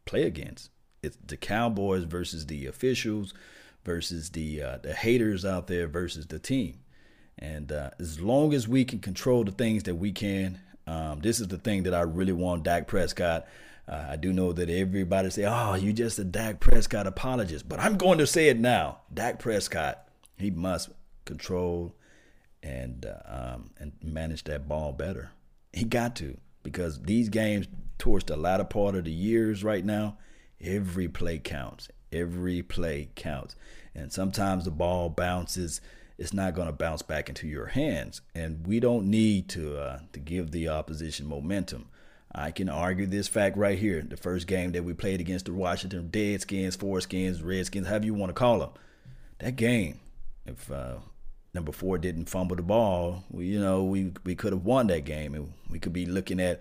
play 0.04 0.22
against. 0.24 0.70
It's 1.02 1.18
the 1.26 1.36
Cowboys 1.36 2.04
versus 2.04 2.46
the 2.46 2.66
officials 2.66 3.34
versus 3.84 4.30
the 4.30 4.62
uh, 4.62 4.78
the 4.82 4.94
haters 4.94 5.44
out 5.44 5.66
there 5.66 5.88
versus 5.88 6.26
the 6.26 6.38
team. 6.38 6.78
And 7.38 7.72
uh, 7.72 7.90
as 7.98 8.20
long 8.20 8.54
as 8.54 8.68
we 8.68 8.84
can 8.84 9.00
control 9.00 9.44
the 9.44 9.52
things 9.52 9.84
that 9.84 9.96
we 9.96 10.12
can, 10.12 10.60
um, 10.86 11.20
this 11.20 11.40
is 11.40 11.48
the 11.48 11.58
thing 11.58 11.84
that 11.84 11.94
I 11.94 12.02
really 12.02 12.32
want 12.32 12.64
Dak 12.64 12.86
Prescott. 12.86 13.46
Uh, 13.88 14.06
I 14.10 14.16
do 14.16 14.32
know 14.32 14.52
that 14.52 14.70
everybody 14.70 15.30
say, 15.30 15.44
"Oh, 15.44 15.74
you 15.74 15.92
just 15.92 16.18
a 16.18 16.24
Dak 16.24 16.60
Prescott 16.60 17.06
apologist," 17.06 17.68
but 17.68 17.80
I'm 17.80 17.96
going 17.96 18.18
to 18.18 18.26
say 18.26 18.48
it 18.48 18.58
now. 18.58 18.98
Dak 19.12 19.38
Prescott, 19.38 20.08
he 20.38 20.50
must 20.50 20.90
control 21.24 21.94
and 22.62 23.06
uh, 23.06 23.54
um, 23.54 23.70
and 23.78 23.92
manage 24.02 24.44
that 24.44 24.68
ball 24.68 24.92
better. 24.92 25.30
He 25.72 25.84
got 25.84 26.14
to 26.16 26.36
because 26.62 27.02
these 27.02 27.28
games 27.28 27.66
towards 28.02 28.24
the 28.24 28.36
latter 28.36 28.64
part 28.64 28.96
of 28.96 29.04
the 29.04 29.12
years 29.12 29.62
right 29.62 29.84
now, 29.84 30.18
every 30.60 31.06
play 31.06 31.38
counts. 31.38 31.88
Every 32.10 32.60
play 32.60 33.10
counts. 33.14 33.54
And 33.94 34.12
sometimes 34.12 34.64
the 34.64 34.72
ball 34.72 35.08
bounces, 35.08 35.80
it's 36.18 36.32
not 36.32 36.56
going 36.56 36.66
to 36.66 36.72
bounce 36.72 37.02
back 37.02 37.28
into 37.28 37.46
your 37.46 37.66
hands. 37.66 38.20
And 38.34 38.66
we 38.66 38.80
don't 38.80 39.08
need 39.08 39.48
to 39.50 39.78
uh, 39.78 40.00
to 40.14 40.18
give 40.18 40.50
the 40.50 40.68
opposition 40.68 41.26
momentum. 41.26 41.90
I 42.34 42.50
can 42.50 42.68
argue 42.68 43.06
this 43.06 43.28
fact 43.28 43.56
right 43.56 43.78
here. 43.78 44.02
The 44.02 44.16
first 44.16 44.48
game 44.48 44.72
that 44.72 44.82
we 44.82 44.94
played 44.94 45.20
against 45.20 45.44
the 45.44 45.52
Washington 45.52 46.08
Deadskins, 46.10 46.76
Foreskins, 46.76 47.44
Redskins, 47.44 47.86
however 47.86 48.06
you 48.06 48.14
want 48.14 48.30
to 48.30 48.34
call 48.34 48.58
them, 48.58 48.70
that 49.38 49.54
game, 49.54 50.00
if 50.44 50.72
uh, 50.72 50.96
number 51.54 51.70
four 51.70 51.98
didn't 51.98 52.28
fumble 52.28 52.56
the 52.56 52.62
ball, 52.62 53.22
we, 53.30 53.46
you 53.46 53.60
know, 53.60 53.84
we 53.84 54.12
we 54.24 54.34
could 54.34 54.52
have 54.52 54.64
won 54.64 54.88
that 54.88 55.04
game, 55.04 55.36
and 55.36 55.52
we 55.70 55.78
could 55.78 55.92
be 55.92 56.04
looking 56.04 56.40
at 56.40 56.60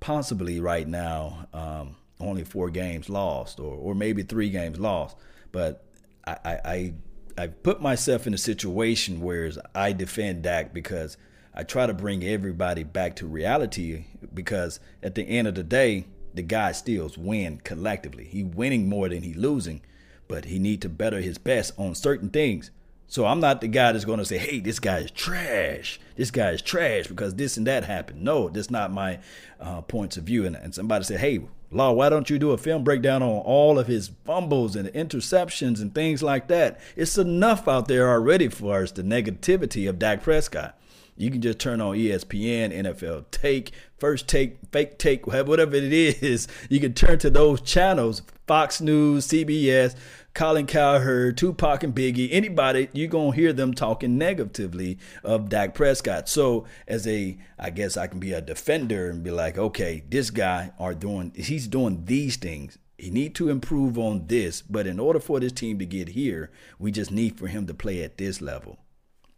possibly 0.00 0.60
right 0.60 0.86
now 0.86 1.46
um, 1.52 1.96
only 2.20 2.44
four 2.44 2.70
games 2.70 3.08
lost, 3.08 3.60
or 3.60 3.74
or 3.74 3.94
maybe 3.94 4.22
three 4.22 4.50
games 4.50 4.78
lost. 4.78 5.16
But 5.52 5.84
I 6.26 6.60
I 6.64 6.94
I 7.36 7.46
put 7.48 7.80
myself 7.80 8.26
in 8.26 8.34
a 8.34 8.38
situation 8.38 9.20
where 9.20 9.50
I 9.74 9.92
defend 9.92 10.42
Dak 10.42 10.74
because 10.74 11.16
I 11.54 11.62
try 11.62 11.86
to 11.86 11.94
bring 11.94 12.24
everybody 12.24 12.82
back 12.82 13.16
to 13.16 13.26
reality 13.26 14.04
because 14.32 14.80
at 15.02 15.14
the 15.14 15.22
end 15.22 15.48
of 15.48 15.54
the 15.54 15.62
day, 15.62 16.06
the 16.34 16.42
guy 16.42 16.72
still 16.72 17.10
win 17.16 17.60
collectively. 17.64 18.24
He 18.24 18.44
winning 18.44 18.88
more 18.88 19.08
than 19.08 19.22
he 19.22 19.34
losing, 19.34 19.80
but 20.28 20.44
he 20.46 20.58
need 20.58 20.82
to 20.82 20.88
better 20.88 21.20
his 21.20 21.38
best 21.38 21.72
on 21.76 21.94
certain 21.94 22.30
things. 22.30 22.70
So 23.08 23.24
I'm 23.24 23.40
not 23.40 23.62
the 23.62 23.68
guy 23.68 23.92
that's 23.92 24.04
going 24.04 24.18
to 24.18 24.24
say, 24.24 24.36
"Hey, 24.36 24.60
this 24.60 24.78
guy 24.78 24.98
is 24.98 25.10
trash. 25.10 25.98
This 26.14 26.30
guy 26.30 26.50
is 26.50 26.60
trash 26.60 27.06
because 27.06 27.34
this 27.34 27.56
and 27.56 27.66
that 27.66 27.84
happened." 27.84 28.22
No, 28.22 28.50
that's 28.50 28.70
not 28.70 28.92
my 28.92 29.18
uh, 29.58 29.80
points 29.80 30.18
of 30.18 30.24
view. 30.24 30.44
And, 30.44 30.54
and 30.54 30.74
somebody 30.74 31.04
said, 31.04 31.20
"Hey, 31.20 31.40
Law, 31.70 31.92
why 31.92 32.10
don't 32.10 32.28
you 32.28 32.38
do 32.38 32.50
a 32.50 32.58
film 32.58 32.84
breakdown 32.84 33.22
on 33.22 33.40
all 33.40 33.78
of 33.78 33.86
his 33.86 34.10
fumbles 34.24 34.76
and 34.76 34.88
interceptions 34.90 35.80
and 35.80 35.94
things 35.94 36.22
like 36.22 36.48
that?" 36.48 36.78
It's 36.96 37.16
enough 37.16 37.66
out 37.66 37.88
there 37.88 38.10
already 38.10 38.48
for 38.48 38.82
us 38.82 38.92
the 38.92 39.02
negativity 39.02 39.88
of 39.88 39.98
Dak 39.98 40.22
Prescott. 40.22 40.78
You 41.16 41.32
can 41.32 41.40
just 41.40 41.58
turn 41.58 41.80
on 41.80 41.96
ESPN, 41.96 42.72
NFL 42.72 43.24
Take, 43.32 43.72
First 43.98 44.28
Take, 44.28 44.58
Fake 44.70 44.98
Take, 44.98 45.26
whatever 45.26 45.74
it 45.74 45.92
is. 45.92 46.46
You 46.68 46.78
can 46.78 46.94
turn 46.94 47.18
to 47.18 47.30
those 47.30 47.60
channels, 47.60 48.22
Fox 48.46 48.80
News, 48.80 49.26
CBS 49.26 49.96
Colin 50.34 50.66
Cowherd, 50.66 51.36
Tupac 51.36 51.82
and 51.82 51.94
Biggie, 51.94 52.28
anybody, 52.30 52.88
you're 52.92 53.08
going 53.08 53.32
to 53.32 53.36
hear 53.36 53.52
them 53.52 53.74
talking 53.74 54.16
negatively 54.16 54.98
of 55.24 55.48
Dak 55.48 55.74
Prescott. 55.74 56.28
So 56.28 56.64
as 56.86 57.06
a, 57.08 57.36
I 57.58 57.70
guess 57.70 57.96
I 57.96 58.06
can 58.06 58.20
be 58.20 58.32
a 58.32 58.40
defender 58.40 59.10
and 59.10 59.24
be 59.24 59.32
like, 59.32 59.58
okay, 59.58 60.04
this 60.08 60.30
guy 60.30 60.70
are 60.78 60.94
doing, 60.94 61.32
he's 61.34 61.66
doing 61.66 62.04
these 62.04 62.36
things. 62.36 62.78
He 62.96 63.10
need 63.10 63.34
to 63.36 63.48
improve 63.48 63.98
on 63.98 64.26
this, 64.26 64.62
but 64.62 64.86
in 64.86 64.98
order 64.98 65.20
for 65.20 65.40
this 65.40 65.52
team 65.52 65.78
to 65.78 65.86
get 65.86 66.10
here, 66.10 66.50
we 66.78 66.92
just 66.92 67.10
need 67.10 67.38
for 67.38 67.46
him 67.46 67.66
to 67.66 67.74
play 67.74 68.02
at 68.02 68.18
this 68.18 68.40
level. 68.40 68.78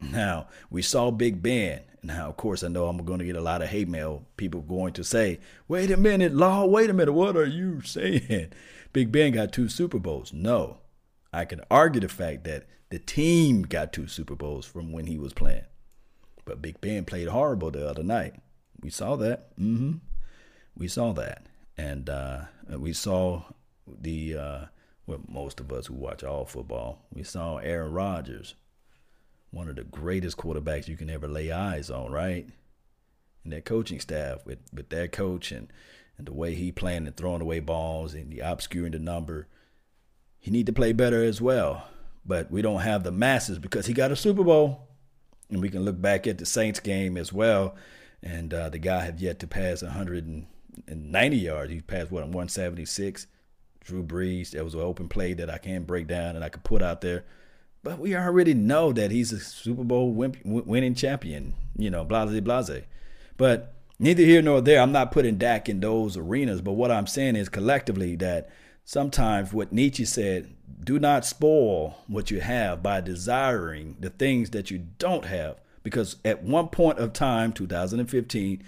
Now, 0.01 0.49
we 0.71 0.81
saw 0.83 1.11
Big 1.11 1.43
Ben. 1.43 1.83
Now, 2.03 2.29
of 2.29 2.37
course, 2.37 2.65
I 2.65 2.69
know 2.69 2.87
I'm 2.87 3.05
going 3.05 3.19
to 3.19 3.25
get 3.25 3.37
a 3.37 3.43
lot 3.43 3.63
of 3.63 3.69
hate 3.69 3.89
mail. 3.89 4.25
People 4.37 4.63
going 4.63 4.95
to 4.95 5.05
say, 5.05 5.39
wait 5.69 5.91
a 5.91 5.97
minute, 5.97 6.35
Law, 6.35 6.65
wait 6.65 6.89
a 6.89 6.95
minute, 6.95 7.13
what 7.13 7.37
are 7.37 7.47
you 7.47 7.81
saying? 7.85 8.53
Big 8.93 9.13
Ben 9.13 9.33
got 9.33 9.53
two 9.53 9.69
Super 9.69 9.99
Bowls. 9.99 10.33
No, 10.33 10.79
I 11.33 11.45
can 11.45 11.61
argue 11.71 12.01
the 12.01 12.09
fact 12.09 12.45
that 12.45 12.67
the 12.89 12.99
team 12.99 13.63
got 13.63 13.93
two 13.93 14.07
Super 14.07 14.35
Bowls 14.35 14.67
from 14.67 14.93
when 14.93 15.07
he 15.07 15.19
was 15.19 15.33
playing. 15.33 15.65
But 16.45 16.63
Big 16.63 16.81
Ben 16.81 17.05
played 17.05 17.29
horrible 17.29 17.71
the 17.71 17.89
other 17.89 18.03
night. 18.03 18.35
We 18.81 18.91
saw 18.91 19.17
that. 19.17 19.57
Mm-hmm. 19.59 19.99
We 20.77 20.89
saw 20.89 21.13
that. 21.13 21.47
And 21.77 22.11
uh, 22.11 22.43
we 22.69 22.93
saw 22.93 23.43
the, 23.87 24.37
uh, 24.37 24.65
well, 25.07 25.21
most 25.29 25.61
of 25.61 25.71
us 25.71 25.87
who 25.87 25.95
watch 25.95 26.25
all 26.25 26.45
football, 26.45 27.05
we 27.13 27.23
saw 27.23 27.59
Aaron 27.59 27.93
Rodgers, 27.93 28.55
one 29.51 29.69
of 29.69 29.77
the 29.77 29.85
greatest 29.85 30.37
quarterbacks 30.37 30.89
you 30.89 30.97
can 30.97 31.11
ever 31.11 31.29
lay 31.29 31.51
eyes 31.51 31.91
on, 31.91 32.13
right? 32.13 32.49
And 33.45 33.53
that 33.53 33.65
coaching 33.65 34.01
staff 34.01 34.45
with, 34.45 34.59
with 34.73 34.91
that 34.91 35.13
coach 35.13 35.51
and, 35.51 35.73
and 36.19 36.27
the 36.27 36.33
way 36.33 36.55
he 36.55 36.71
playing 36.71 37.07
and 37.07 37.17
throwing 37.17 37.41
away 37.41 37.61
balls 37.61 38.15
and 38.15 38.31
the 38.31 38.41
obscuring 38.41 38.93
the 38.93 38.99
number– 38.99 39.47
he 40.41 40.51
need 40.51 40.67
to 40.67 40.73
play 40.73 40.93
better 40.93 41.23
as 41.23 41.41
well. 41.41 41.87
But 42.25 42.51
we 42.51 42.63
don't 42.63 42.81
have 42.81 43.05
the 43.05 43.13
masses 43.13 43.59
because 43.59 43.87
he 43.87 43.93
got 43.93 44.11
a 44.11 44.17
Super 44.17 44.43
Bowl. 44.43 44.89
And 45.51 45.61
we 45.61 45.69
can 45.69 45.85
look 45.85 46.01
back 46.01 46.27
at 46.27 46.39
the 46.39 46.47
Saints 46.47 46.81
game 46.81 47.17
as 47.17 47.33
well. 47.33 47.75
And 48.23 48.53
uh, 48.53 48.71
the 48.71 48.79
guy 48.79 49.05
have 49.05 49.21
yet 49.21 49.39
to 49.41 49.47
pass 49.47 49.83
190 49.83 51.37
yards. 51.37 51.71
He 51.71 51.81
passed, 51.81 52.11
what, 52.11 52.23
176? 52.23 53.27
Drew 53.83 54.03
Brees, 54.03 54.51
that 54.51 54.65
was 54.65 54.75
an 54.75 54.81
open 54.81 55.09
play 55.09 55.33
that 55.35 55.51
I 55.51 55.59
can't 55.59 55.87
break 55.87 56.07
down 56.07 56.37
and 56.37 56.45
I 56.45 56.49
could 56.49 56.65
put 56.65 56.83
out 56.83 57.01
there. 57.01 57.25
But 57.83 57.99
we 57.99 58.15
already 58.15 58.55
know 58.55 58.93
that 58.93 59.11
he's 59.11 59.33
a 59.33 59.41
Super 59.41 59.85
Bowl 59.85 60.13
win- 60.13 60.37
winning 60.45 60.95
champion, 60.95 61.55
you 61.77 61.91
know, 61.91 62.05
blase, 62.05 62.41
blase. 62.41 62.85
But 63.37 63.73
neither 63.99 64.23
here 64.23 64.43
nor 64.43 64.61
there. 64.61 64.81
I'm 64.81 64.93
not 64.93 65.13
putting 65.13 65.39
Dak 65.39 65.69
in 65.69 65.81
those 65.81 66.17
arenas. 66.17 66.61
But 66.61 66.73
what 66.73 66.91
I'm 66.91 67.07
saying 67.07 67.37
is 67.37 67.49
collectively 67.49 68.17
that– 68.17 68.51
sometimes 68.91 69.53
what 69.53 69.73
Nietzsche 69.73 70.05
said 70.05 70.53
do 70.83 70.99
not 70.99 71.25
spoil 71.25 71.99
what 72.09 72.31
you 72.31 72.41
have 72.41 72.83
by 72.83 73.01
desiring 73.01 73.97
the 74.01 74.11
things 74.11 74.51
that 74.51 74.71
you 74.71 74.79
don't 74.99 75.27
have. 75.27 75.61
Because 75.83 76.17
at 76.25 76.43
one 76.43 76.69
point 76.69 76.99
of 76.99 77.13
time, 77.13 77.53
2015, 77.53 78.63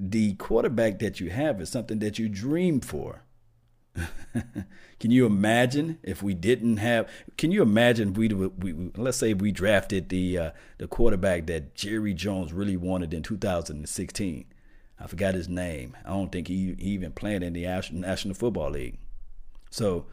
the 0.00 0.34
quarterback 0.34 0.98
that 1.00 1.20
you 1.20 1.30
have 1.30 1.60
is 1.60 1.68
something 1.68 1.98
that 1.98 2.18
you 2.18 2.28
dream 2.28 2.80
for. 2.80 3.22
can 5.00 5.10
you 5.10 5.26
imagine 5.26 5.98
if 6.02 6.22
we 6.22 6.34
didn't 6.34 6.78
have? 6.78 7.08
Can 7.36 7.50
you 7.50 7.62
imagine 7.62 8.12
we, 8.12 8.28
we 8.28 8.90
let's 8.96 9.18
say 9.18 9.34
we 9.34 9.52
drafted 9.52 10.08
the 10.08 10.38
uh, 10.38 10.50
the 10.78 10.86
quarterback 10.86 11.46
that 11.46 11.74
Jerry 11.74 12.14
Jones 12.14 12.52
really 12.52 12.76
wanted 12.76 13.14
in 13.14 13.22
2016. 13.22 14.44
I 15.00 15.06
forgot 15.06 15.34
his 15.34 15.48
name. 15.48 15.96
I 16.04 16.10
don't 16.10 16.32
think 16.32 16.48
he, 16.48 16.74
he 16.78 16.90
even 16.90 17.12
played 17.12 17.42
in 17.42 17.52
the 17.52 17.62
National 17.92 18.34
Football 18.34 18.70
League. 18.70 18.98
So 19.70 20.06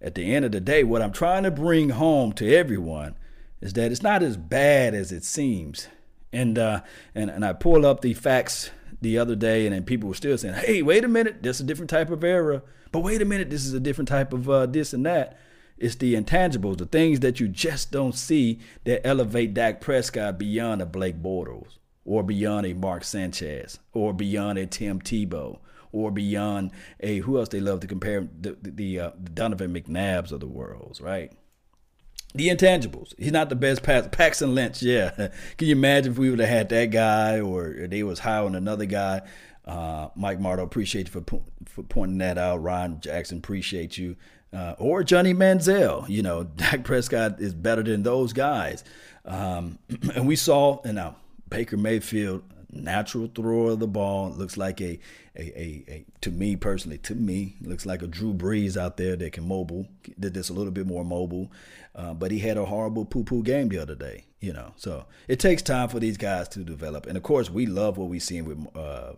at 0.00 0.14
the 0.14 0.34
end 0.34 0.44
of 0.44 0.52
the 0.52 0.60
day, 0.60 0.84
what 0.84 1.02
I'm 1.02 1.12
trying 1.12 1.42
to 1.42 1.50
bring 1.50 1.90
home 1.90 2.32
to 2.34 2.54
everyone 2.54 3.16
is 3.60 3.72
that 3.74 3.90
it's 3.90 4.02
not 4.02 4.22
as 4.22 4.36
bad 4.36 4.94
as 4.94 5.12
it 5.12 5.24
seems. 5.24 5.88
And 6.32 6.58
uh, 6.58 6.82
and 7.14 7.28
and 7.28 7.44
I 7.44 7.52
pull 7.52 7.84
up 7.84 8.02
the 8.02 8.14
facts 8.14 8.70
the 9.00 9.18
other 9.18 9.34
day, 9.34 9.66
and 9.66 9.74
then 9.74 9.84
people 9.84 10.08
were 10.08 10.14
still 10.14 10.36
saying, 10.36 10.54
"Hey, 10.54 10.82
wait 10.82 11.04
a 11.04 11.08
minute, 11.08 11.42
this 11.42 11.56
is 11.56 11.62
a 11.62 11.66
different 11.66 11.90
type 11.90 12.10
of 12.10 12.24
era." 12.24 12.62
But 12.92 13.00
wait 13.00 13.22
a 13.22 13.24
minute, 13.24 13.50
this 13.50 13.64
is 13.64 13.72
a 13.72 13.80
different 13.80 14.08
type 14.08 14.32
of 14.32 14.48
uh, 14.48 14.66
this 14.66 14.92
and 14.92 15.06
that. 15.06 15.38
It's 15.78 15.94
the 15.94 16.14
intangibles, 16.14 16.76
the 16.76 16.84
things 16.84 17.20
that 17.20 17.40
you 17.40 17.48
just 17.48 17.90
don't 17.90 18.14
see 18.14 18.60
that 18.84 19.06
elevate 19.06 19.54
Dak 19.54 19.80
Prescott 19.80 20.38
beyond 20.38 20.82
a 20.82 20.86
Blake 20.86 21.22
Bortles 21.22 21.78
or 22.04 22.22
beyond 22.22 22.66
a 22.66 22.74
Mark 22.74 23.02
Sanchez 23.02 23.78
or 23.94 24.12
beyond 24.12 24.58
a 24.58 24.66
Tim 24.66 25.00
Tebow 25.00 25.58
or 25.92 26.10
beyond 26.10 26.72
a 27.00 27.18
who 27.20 27.38
else 27.38 27.48
they 27.48 27.60
love 27.60 27.80
to 27.80 27.86
compare 27.86 28.28
the 28.40 28.56
the, 28.60 29.00
uh, 29.00 29.10
the 29.18 29.30
Donovan 29.30 29.72
McNabbs 29.72 30.32
of 30.32 30.40
the 30.40 30.46
world, 30.46 30.98
right? 31.00 31.32
The 32.34 32.48
intangibles. 32.48 33.12
He's 33.18 33.32
not 33.32 33.48
the 33.48 33.56
best 33.56 33.82
pass. 33.82 34.08
Paxton 34.10 34.54
Lynch, 34.54 34.82
yeah. 34.82 35.10
Can 35.56 35.68
you 35.68 35.72
imagine 35.72 36.12
if 36.12 36.18
we 36.18 36.30
would 36.30 36.38
have 36.38 36.48
had 36.48 36.68
that 36.68 36.86
guy 36.86 37.40
or 37.40 37.86
they 37.88 38.02
was 38.02 38.20
high 38.20 38.38
on 38.38 38.54
another 38.54 38.86
guy? 38.86 39.22
Uh, 39.64 40.08
Mike 40.14 40.40
Marto, 40.40 40.62
appreciate 40.62 41.12
you 41.12 41.20
for 41.20 41.40
for 41.66 41.82
pointing 41.82 42.18
that 42.18 42.38
out. 42.38 42.62
Ryan 42.62 43.00
Jackson, 43.00 43.38
appreciate 43.38 43.98
you. 43.98 44.16
Uh, 44.52 44.74
or 44.78 45.04
Johnny 45.04 45.34
Manziel. 45.34 46.08
You 46.08 46.22
know, 46.22 46.44
Dak 46.56 46.84
Prescott 46.84 47.40
is 47.40 47.54
better 47.54 47.82
than 47.82 48.02
those 48.02 48.32
guys. 48.32 48.84
Um, 49.24 49.78
and 50.14 50.26
we 50.26 50.36
saw, 50.36 50.80
and 50.84 50.96
now 50.96 51.16
Baker 51.48 51.76
Mayfield, 51.76 52.42
natural 52.72 53.28
thrower 53.34 53.72
of 53.72 53.80
the 53.80 53.86
ball, 53.86 54.30
looks 54.30 54.56
like 54.56 54.80
a, 54.80 54.98
a, 55.36 55.42
a, 55.42 55.84
a, 55.88 56.04
to 56.20 56.30
me 56.30 56.56
personally, 56.56 56.98
to 56.98 57.14
me, 57.14 57.56
looks 57.62 57.86
like 57.86 58.02
a 58.02 58.06
Drew 58.06 58.32
Brees 58.32 58.76
out 58.76 58.96
there 58.96 59.16
that 59.16 59.32
can 59.32 59.46
mobile, 59.46 59.86
this 60.16 60.48
a 60.48 60.52
little 60.52 60.72
bit 60.72 60.86
more 60.86 61.04
mobile. 61.04 61.50
Uh, 61.94 62.14
but 62.14 62.30
he 62.30 62.38
had 62.38 62.56
a 62.56 62.64
horrible 62.64 63.04
poo 63.04 63.24
poo 63.24 63.42
game 63.42 63.68
the 63.68 63.78
other 63.78 63.96
day, 63.96 64.24
you 64.40 64.52
know. 64.52 64.72
So 64.76 65.06
it 65.26 65.40
takes 65.40 65.60
time 65.60 65.88
for 65.88 65.98
these 65.98 66.16
guys 66.16 66.48
to 66.50 66.60
develop. 66.60 67.06
And 67.06 67.16
of 67.16 67.22
course, 67.24 67.50
we 67.50 67.66
love 67.66 67.98
what 67.98 68.08
we've 68.08 68.22
seen 68.22 68.44
with 68.44 68.58
uh, 68.76 69.14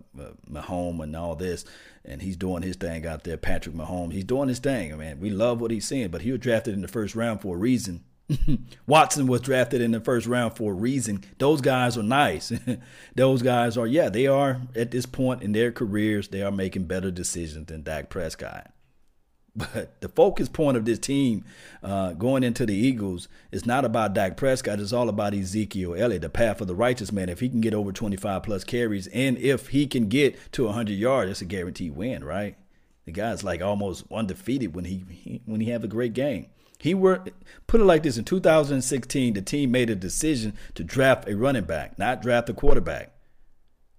Mahomes 0.50 1.02
and 1.02 1.14
all 1.14 1.36
this. 1.36 1.64
And 2.04 2.22
he's 2.22 2.36
doing 2.36 2.62
his 2.62 2.76
thing 2.76 3.06
out 3.06 3.24
there. 3.24 3.36
Patrick 3.36 3.76
Mahomes, 3.76 4.12
he's 4.12 4.24
doing 4.24 4.48
his 4.48 4.58
thing. 4.58 4.92
I 4.92 4.96
mean, 4.96 5.20
we 5.20 5.30
love 5.30 5.60
what 5.60 5.70
he's 5.70 5.86
seeing. 5.86 6.08
But 6.08 6.22
he 6.22 6.32
was 6.32 6.40
drafted 6.40 6.74
in 6.74 6.82
the 6.82 6.88
first 6.88 7.14
round 7.14 7.42
for 7.42 7.56
a 7.56 7.58
reason. 7.58 8.02
Watson 8.86 9.26
was 9.26 9.40
drafted 9.40 9.80
in 9.80 9.92
the 9.92 10.00
first 10.00 10.26
round 10.26 10.56
for 10.56 10.72
a 10.72 10.74
reason. 10.74 11.22
Those 11.38 11.60
guys 11.60 11.96
are 11.98 12.02
nice. 12.02 12.52
Those 13.14 13.42
guys 13.42 13.76
are, 13.76 13.86
yeah, 13.86 14.08
they 14.08 14.26
are 14.26 14.62
at 14.74 14.90
this 14.90 15.06
point 15.06 15.42
in 15.42 15.52
their 15.52 15.72
careers, 15.72 16.28
they 16.28 16.42
are 16.42 16.52
making 16.52 16.84
better 16.84 17.10
decisions 17.10 17.66
than 17.66 17.82
Dak 17.82 18.08
Prescott. 18.08 18.72
But 19.54 20.00
the 20.00 20.08
focus 20.08 20.48
point 20.48 20.78
of 20.78 20.86
this 20.86 20.98
team 20.98 21.44
uh, 21.82 22.14
going 22.14 22.42
into 22.42 22.64
the 22.64 22.74
Eagles 22.74 23.28
is 23.50 23.66
not 23.66 23.84
about 23.84 24.14
Dak 24.14 24.34
Prescott. 24.34 24.80
It's 24.80 24.94
all 24.94 25.10
about 25.10 25.34
Ezekiel 25.34 25.94
Elliott, 25.94 26.22
the 26.22 26.30
path 26.30 26.62
of 26.62 26.68
the 26.68 26.74
righteous 26.74 27.12
man. 27.12 27.28
If 27.28 27.40
he 27.40 27.50
can 27.50 27.60
get 27.60 27.74
over 27.74 27.92
25 27.92 28.44
plus 28.44 28.64
carries 28.64 29.08
and 29.08 29.36
if 29.36 29.68
he 29.68 29.86
can 29.86 30.08
get 30.08 30.38
to 30.52 30.64
100 30.64 30.94
yards, 30.94 31.30
it's 31.32 31.42
a 31.42 31.44
guaranteed 31.44 31.94
win, 31.94 32.24
right? 32.24 32.56
The 33.04 33.12
guy's 33.12 33.44
like 33.44 33.60
almost 33.60 34.04
undefeated 34.10 34.74
when 34.74 34.86
he, 34.86 35.04
he 35.10 35.42
when 35.44 35.60
he 35.60 35.68
have 35.68 35.84
a 35.84 35.88
great 35.88 36.14
game. 36.14 36.46
He 36.82 36.94
were 36.94 37.22
put 37.68 37.80
it 37.80 37.84
like 37.84 38.02
this 38.02 38.18
in 38.18 38.24
2016, 38.24 39.34
the 39.34 39.40
team 39.40 39.70
made 39.70 39.88
a 39.88 39.94
decision 39.94 40.54
to 40.74 40.82
draft 40.82 41.28
a 41.28 41.36
running 41.36 41.62
back, 41.62 41.96
not 41.96 42.20
draft 42.20 42.48
a 42.48 42.54
quarterback. 42.54 43.12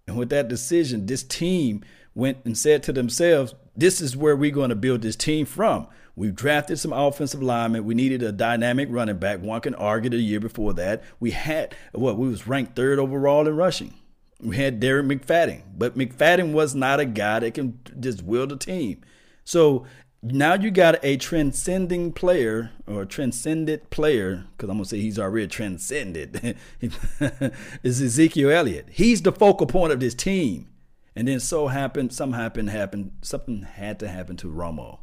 And 0.06 0.17
with 0.17 0.30
that 0.32 0.50
decision, 0.50 1.06
this 1.06 1.24
team 1.24 1.86
went 2.13 2.39
and 2.43 2.58
said 2.58 2.84
to 2.84 2.91
themselves, 2.91 3.56
this 3.74 4.02
is 4.02 4.17
where 4.17 4.36
we're 4.36 4.52
going 4.52 4.67
to 4.67 4.76
build 4.76 5.02
this 5.02 5.15
team 5.15 5.46
from. 5.46 5.88
We've 6.17 6.36
drafted 6.36 6.78
some 6.78 6.91
offensive 6.91 7.41
linemen. 7.41 7.86
We 7.86 7.96
needed 7.96 8.22
a 8.22 8.34
dynamic 8.34 8.89
running 8.91 9.15
back. 9.15 9.41
One 9.41 9.62
can 9.62 9.76
argue 9.76 10.10
the 10.10 10.17
year 10.17 10.41
before 10.41 10.74
that. 10.74 11.04
We 11.22 11.32
had 11.32 11.74
what 11.93 12.17
we 12.17 12.28
was 12.28 12.48
ranked 12.48 12.76
third 12.76 13.00
overall 13.00 13.48
in 13.48 13.56
rushing. 13.56 13.93
We 14.41 14.58
had 14.58 14.82
Darren 14.82 15.10
McFadden, 15.10 15.62
but 15.78 15.98
McFadden 15.98 16.52
was 16.52 16.76
not 16.76 17.00
a 17.00 17.06
guy 17.06 17.39
that 17.39 17.54
can 17.54 17.80
just 18.02 18.24
wield 18.24 18.52
a 18.52 18.58
team. 18.58 19.00
So 19.46 19.86
now 20.23 20.53
you 20.53 20.71
got 20.71 21.03
a 21.03 21.17
transcending 21.17 22.13
player 22.13 22.71
or 22.88 23.03
transcendent 23.03 23.89
player, 23.89 24.45
because 24.55 24.69
I'm 24.69 24.77
gonna 24.77 24.86
say 24.86 25.01
he's 25.01 25.19
already 25.19 25.47
transcended. 25.47 26.57
is 27.83 28.01
Ezekiel 28.01 28.49
Elliott. 28.49 28.88
He's 28.89 29.21
the 29.21 29.33
focal 29.33 29.67
point 29.67 29.91
of 29.91 29.99
this 29.99 30.15
team. 30.15 30.69
And 31.15 31.27
then 31.27 31.39
so 31.39 31.67
happened, 31.67 32.13
something 32.13 32.39
happened, 32.39 32.69
happened, 32.69 33.12
something 33.21 33.63
had 33.63 33.99
to 33.99 34.07
happen 34.07 34.38
to 34.38 34.47
Romo. 34.47 34.99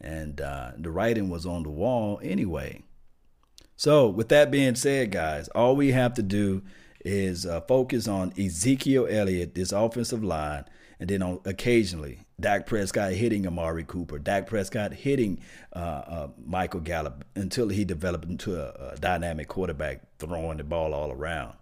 And 0.00 0.40
uh, 0.40 0.72
the 0.78 0.90
writing 0.90 1.28
was 1.28 1.44
on 1.44 1.64
the 1.64 1.70
wall 1.70 2.20
anyway. 2.22 2.82
So, 3.76 4.08
with 4.08 4.28
that 4.28 4.50
being 4.50 4.76
said, 4.76 5.10
guys, 5.10 5.48
all 5.48 5.74
we 5.74 5.90
have 5.90 6.14
to 6.14 6.22
do 6.22 6.62
is 7.04 7.44
uh, 7.44 7.60
focus 7.62 8.06
on 8.06 8.32
Ezekiel 8.38 9.08
Elliott, 9.10 9.54
this 9.54 9.72
offensive 9.72 10.22
line, 10.22 10.64
and 11.00 11.10
then 11.10 11.20
on 11.20 11.40
occasionally 11.44 12.20
Dak 12.42 12.66
Prescott 12.66 13.12
hitting 13.12 13.46
Amari 13.46 13.84
Cooper, 13.84 14.18
Dak 14.18 14.46
Prescott 14.46 14.92
hitting 14.92 15.40
uh, 15.74 15.78
uh, 15.78 16.28
Michael 16.44 16.80
Gallup 16.80 17.24
until 17.34 17.68
he 17.68 17.84
developed 17.84 18.26
into 18.26 18.60
a, 18.60 18.92
a, 18.92 18.96
dynamic 18.96 19.48
quarterback 19.48 20.02
throwing 20.18 20.58
the 20.58 20.64
ball 20.64 20.92
all 20.92 21.10
around. 21.10 21.54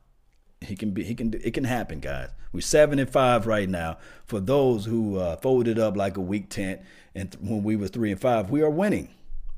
He 0.60 0.74
can 0.74 0.90
be. 0.90 1.04
He 1.04 1.14
can. 1.14 1.32
It 1.42 1.54
can 1.54 1.64
happen, 1.64 2.00
guys. 2.00 2.30
We're 2.52 2.60
seven 2.60 2.98
and 2.98 3.08
five 3.08 3.46
right 3.46 3.68
now. 3.68 3.98
For 4.26 4.40
those 4.40 4.84
who 4.84 5.18
uh, 5.18 5.36
folded 5.36 5.78
up 5.78 5.96
like 5.96 6.16
a 6.16 6.20
weak 6.20 6.50
tent, 6.50 6.80
and 7.14 7.30
th- 7.30 7.42
when 7.42 7.62
we 7.62 7.76
were 7.76 7.88
three 7.88 8.10
and 8.10 8.20
five, 8.20 8.50
we 8.50 8.60
are 8.60 8.68
winning. 8.68 9.08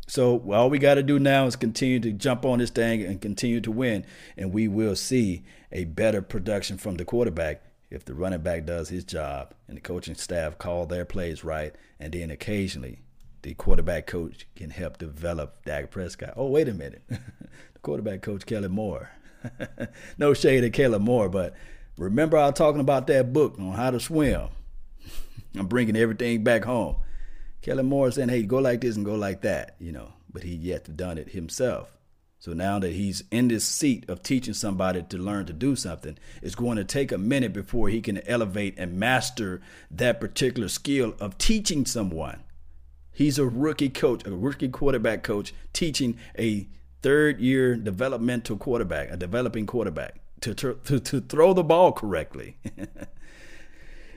So 0.07 0.43
all 0.53 0.69
we 0.69 0.79
got 0.79 0.95
to 0.95 1.03
do 1.03 1.19
now 1.19 1.47
is 1.47 1.57
continue 1.57 1.99
to 2.01 2.13
jump 2.13 2.45
on 2.45 2.59
this 2.59 2.71
thing 2.71 3.03
and 3.03 3.21
continue 3.21 3.61
to 3.63 3.71
win, 3.71 4.05
and 4.37 4.53
we 4.53 4.69
will 4.69 4.95
see 4.95 5.43
a 5.73 5.85
better 5.85 6.21
production 6.21 6.77
from 6.77 6.97
the 6.97 7.05
quarterback 7.05 7.63
if 7.93 8.07
the 8.07 8.15
running 8.15 8.41
back 8.41 8.65
does 8.65 8.89
his 8.89 9.05
job 9.05 9.53
and 9.69 9.77
the 9.77 9.81
coaching 9.81 10.15
staff 10.15 10.57
call 10.57 10.87
their 10.87 11.05
plays 11.05 11.45
right, 11.45 11.75
and 12.01 12.13
then 12.13 12.31
occasionally 12.31 13.01
the 13.43 13.53
quarterback 13.55 14.07
coach 14.07 14.47
can 14.57 14.71
help 14.71 14.97
develop 14.97 15.65
Dak 15.65 15.91
Prescott. 15.91 16.33
Oh, 16.37 16.47
wait 16.47 16.69
a 16.69 16.75
minute, 16.75 17.03
the 17.09 17.81
quarterback 17.83 18.23
coach 18.23 18.47
Kellen 18.47 18.73
Moore. 18.73 19.11
no 20.19 20.33
shade 20.33 20.65
at 20.65 20.73
Kellen 20.73 21.03
Moore, 21.03 21.29
but 21.29 21.55
remember 21.99 22.39
I 22.39 22.47
was 22.47 22.55
talking 22.55 22.81
about 22.81 23.09
that 23.09 23.33
book 23.33 23.57
on 23.59 23.73
how 23.73 23.91
to 23.91 24.01
swim. 24.01 24.49
I'm 25.59 25.67
bringing 25.67 25.97
everything 25.97 26.43
back 26.43 26.65
home. 26.65 26.97
Kellen 27.61 27.87
Moore 27.87 28.11
saying, 28.11 28.31
"Hey, 28.31 28.43
go 28.43 28.59
like 28.59 28.81
this 28.81 28.97
and 28.97 29.05
go 29.05 29.17
like 29.17 29.43
that," 29.43 29.77
you 29.79 29.93
know, 29.93 30.15
but 30.33 30.45
he 30.45 30.55
yet 30.55 30.85
to 30.87 30.93
done 30.93 31.19
it 31.19 31.29
himself. 31.29 31.97
So 32.43 32.53
now 32.53 32.81
that 32.81 32.91
he's 32.91 33.23
in 33.31 33.47
this 33.47 33.65
seat 33.65 34.05
of 34.09 34.25
teaching 34.25 34.53
somebody 34.53 35.01
to 35.01 35.17
learn 35.17 35.47
to 35.47 35.53
do 35.53 35.77
something, 35.77 36.19
it's 36.43 36.57
going 36.57 36.77
to 36.77 36.83
take 36.83 37.13
a 37.13 37.17
minute 37.17 37.53
before 37.53 37.89
he 37.89 38.01
can 38.01 38.19
elevate 38.27 38.75
and 38.79 38.99
master 38.99 39.61
that 39.93 40.21
particular 40.21 40.69
skill 40.69 41.15
of 41.21 41.39
teaching 41.39 41.87
someone. 41.87 42.43
He's 43.13 43.39
a 43.39 43.47
rookie 43.47 43.91
coach, 43.91 44.27
a 44.27 44.33
rookie 44.33 44.71
quarterback 44.71 45.23
coach, 45.23 45.55
teaching 45.73 46.19
a 46.37 46.67
third 47.01 47.39
year 47.39 47.77
developmental 47.77 48.57
quarterback, 48.57 49.13
a 49.13 49.17
developing 49.17 49.65
quarterback, 49.65 50.19
to, 50.41 50.53
to, 50.53 50.99
to 50.99 51.21
throw 51.21 51.55
the 51.55 51.63
ball 51.63 51.93
correctly. 51.93 52.57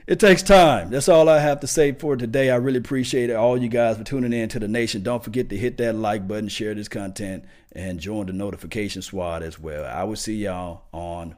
it 0.06 0.20
takes 0.20 0.42
time. 0.42 0.90
That's 0.90 1.08
all 1.08 1.28
I 1.28 1.40
have 1.40 1.60
to 1.60 1.66
say 1.66 1.92
for 1.92 2.16
today. 2.16 2.50
I 2.50 2.56
really 2.56 2.78
appreciate 2.78 3.30
all 3.30 3.60
you 3.60 3.68
guys 3.68 3.96
for 3.98 4.04
tuning 4.04 4.32
in 4.32 4.48
to 4.50 4.60
the 4.60 4.68
nation. 4.68 5.02
Don't 5.02 5.24
forget 5.24 5.48
to 5.50 5.56
hit 5.56 5.78
that 5.78 5.94
like 5.94 6.28
button, 6.28 6.48
share 6.48 6.74
this 6.74 6.88
content, 6.88 7.44
and 7.72 7.98
join 7.98 8.26
the 8.26 8.32
notification 8.32 9.02
squad 9.02 9.42
as 9.42 9.58
well. 9.58 9.84
I 9.84 10.04
will 10.04 10.16
see 10.16 10.36
y'all 10.36 10.84
on 10.92 11.34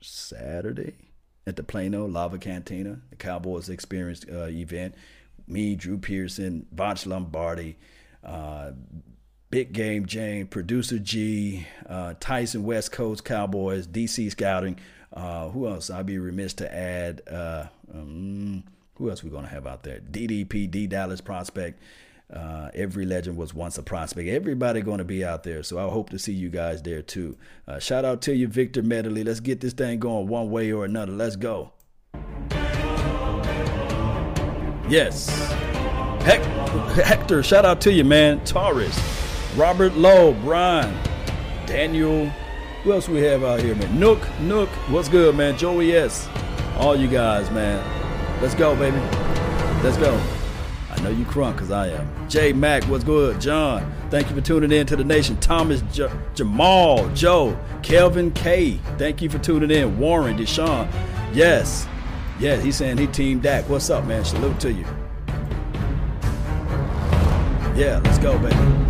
Saturday 0.00 0.94
at 1.46 1.56
the 1.56 1.62
Plano 1.62 2.06
Lava 2.06 2.38
Cantina, 2.38 3.00
the 3.10 3.16
Cowboys 3.16 3.68
Experience 3.68 4.24
uh, 4.30 4.48
event. 4.48 4.94
Me, 5.46 5.74
Drew 5.74 5.98
Pearson, 5.98 6.66
Vonch 6.74 7.06
Lombardi, 7.06 7.76
uh, 8.24 8.72
Big 9.50 9.74
Game 9.74 10.06
Jane, 10.06 10.46
Producer 10.46 10.98
G, 10.98 11.66
uh, 11.86 12.14
Tyson 12.18 12.64
West 12.64 12.92
Coast 12.92 13.24
Cowboys, 13.24 13.86
DC 13.86 14.30
Scouting. 14.30 14.78
Uh, 15.14 15.48
who 15.48 15.68
else? 15.68 15.90
I'd 15.90 16.06
be 16.06 16.18
remiss 16.18 16.54
to 16.54 16.74
add. 16.74 17.22
Uh, 17.30 17.66
um, 17.92 18.64
who 18.96 19.10
else 19.10 19.22
we 19.22 19.30
gonna 19.30 19.48
have 19.48 19.66
out 19.66 19.84
there? 19.84 20.00
DDP, 20.00 20.70
D 20.70 20.86
Dallas 20.86 21.20
Prospect. 21.20 21.80
Uh, 22.32 22.70
every 22.74 23.04
legend 23.04 23.36
was 23.36 23.54
once 23.54 23.76
a 23.78 23.82
prospect. 23.82 24.28
Everybody 24.28 24.80
going 24.80 24.98
to 24.98 25.04
be 25.04 25.24
out 25.24 25.42
there, 25.44 25.62
so 25.62 25.78
I 25.78 25.90
hope 25.90 26.10
to 26.10 26.18
see 26.18 26.32
you 26.32 26.48
guys 26.48 26.82
there 26.82 27.02
too. 27.02 27.36
Uh, 27.68 27.78
shout 27.78 28.04
out 28.04 28.22
to 28.22 28.34
you, 28.34 28.48
Victor 28.48 28.82
Medley. 28.82 29.22
Let's 29.22 29.40
get 29.40 29.60
this 29.60 29.74
thing 29.74 30.00
going 30.00 30.26
one 30.26 30.50
way 30.50 30.72
or 30.72 30.84
another. 30.84 31.12
Let's 31.12 31.36
go. 31.36 31.72
Yes, 34.88 35.28
Hector. 36.24 37.42
Shout 37.42 37.64
out 37.64 37.80
to 37.82 37.92
you, 37.92 38.04
man. 38.04 38.42
Taurus. 38.44 38.98
Robert 39.54 39.94
Lowe, 39.94 40.32
Brian, 40.42 40.96
Daniel. 41.66 42.32
Who 42.84 42.92
else 42.92 43.08
we 43.08 43.22
have 43.22 43.42
out 43.42 43.60
here, 43.60 43.74
man? 43.74 43.98
Nook, 43.98 44.20
Nook. 44.40 44.68
What's 44.90 45.08
good, 45.08 45.34
man? 45.34 45.56
Joey 45.56 45.96
S. 45.96 46.28
All 46.76 46.94
you 46.94 47.08
guys, 47.08 47.50
man. 47.50 47.82
Let's 48.42 48.54
go, 48.54 48.76
baby. 48.76 48.98
Let's 49.82 49.96
go. 49.96 50.20
I 50.90 51.00
know 51.00 51.08
you 51.08 51.24
crunk 51.24 51.52
because 51.52 51.70
I 51.70 51.88
am. 51.88 52.28
J 52.28 52.52
Mac, 52.52 52.84
what's 52.84 53.02
good? 53.02 53.40
John, 53.40 53.90
thank 54.10 54.28
you 54.28 54.36
for 54.36 54.42
tuning 54.42 54.70
in 54.70 54.86
to 54.86 54.96
the 54.96 55.04
nation. 55.04 55.38
Thomas 55.38 55.82
J- 55.92 56.10
Jamal, 56.34 57.08
Joe, 57.14 57.58
Kelvin 57.82 58.30
K, 58.32 58.78
thank 58.98 59.22
you 59.22 59.30
for 59.30 59.38
tuning 59.38 59.70
in. 59.70 59.98
Warren, 59.98 60.36
Deshaun, 60.36 60.86
yes. 61.32 61.88
Yeah, 62.38 62.56
he's 62.56 62.76
saying 62.76 62.98
he 62.98 63.06
team 63.06 63.40
Dak. 63.40 63.66
What's 63.68 63.88
up, 63.88 64.04
man? 64.04 64.26
Salute 64.26 64.60
to 64.60 64.72
you. 64.72 64.84
Yeah, 67.76 68.00
let's 68.04 68.18
go, 68.18 68.38
baby. 68.38 68.83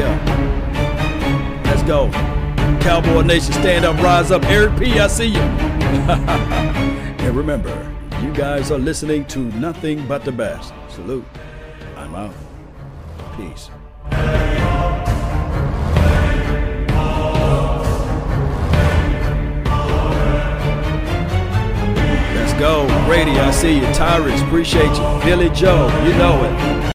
Yeah. 0.00 1.62
Let's 1.66 1.82
go. 1.82 2.10
Cowboy 2.80 3.20
Nation, 3.20 3.52
stand 3.52 3.84
up, 3.84 4.02
rise 4.02 4.30
up. 4.30 4.42
Eric 4.44 4.78
P, 4.78 4.98
I 4.98 5.06
see 5.08 5.26
you. 5.26 5.40
and 5.40 7.36
remember, 7.36 7.68
you 8.22 8.32
guys 8.32 8.70
are 8.70 8.78
listening 8.78 9.26
to 9.26 9.40
nothing 9.58 10.06
but 10.08 10.24
the 10.24 10.32
best. 10.32 10.72
Salute. 10.88 11.26
I'm 11.98 12.14
out. 12.14 12.34
Peace. 13.36 13.68
Let's 22.36 22.58
go. 22.58 22.86
Brady, 23.04 23.32
I 23.32 23.50
see 23.50 23.80
you. 23.80 23.92
Tyrus, 23.92 24.40
appreciate 24.40 24.96
you. 24.96 25.24
Billy 25.26 25.50
Joe, 25.50 25.88
you 26.06 26.14
know 26.14 26.42
it. 26.42 26.80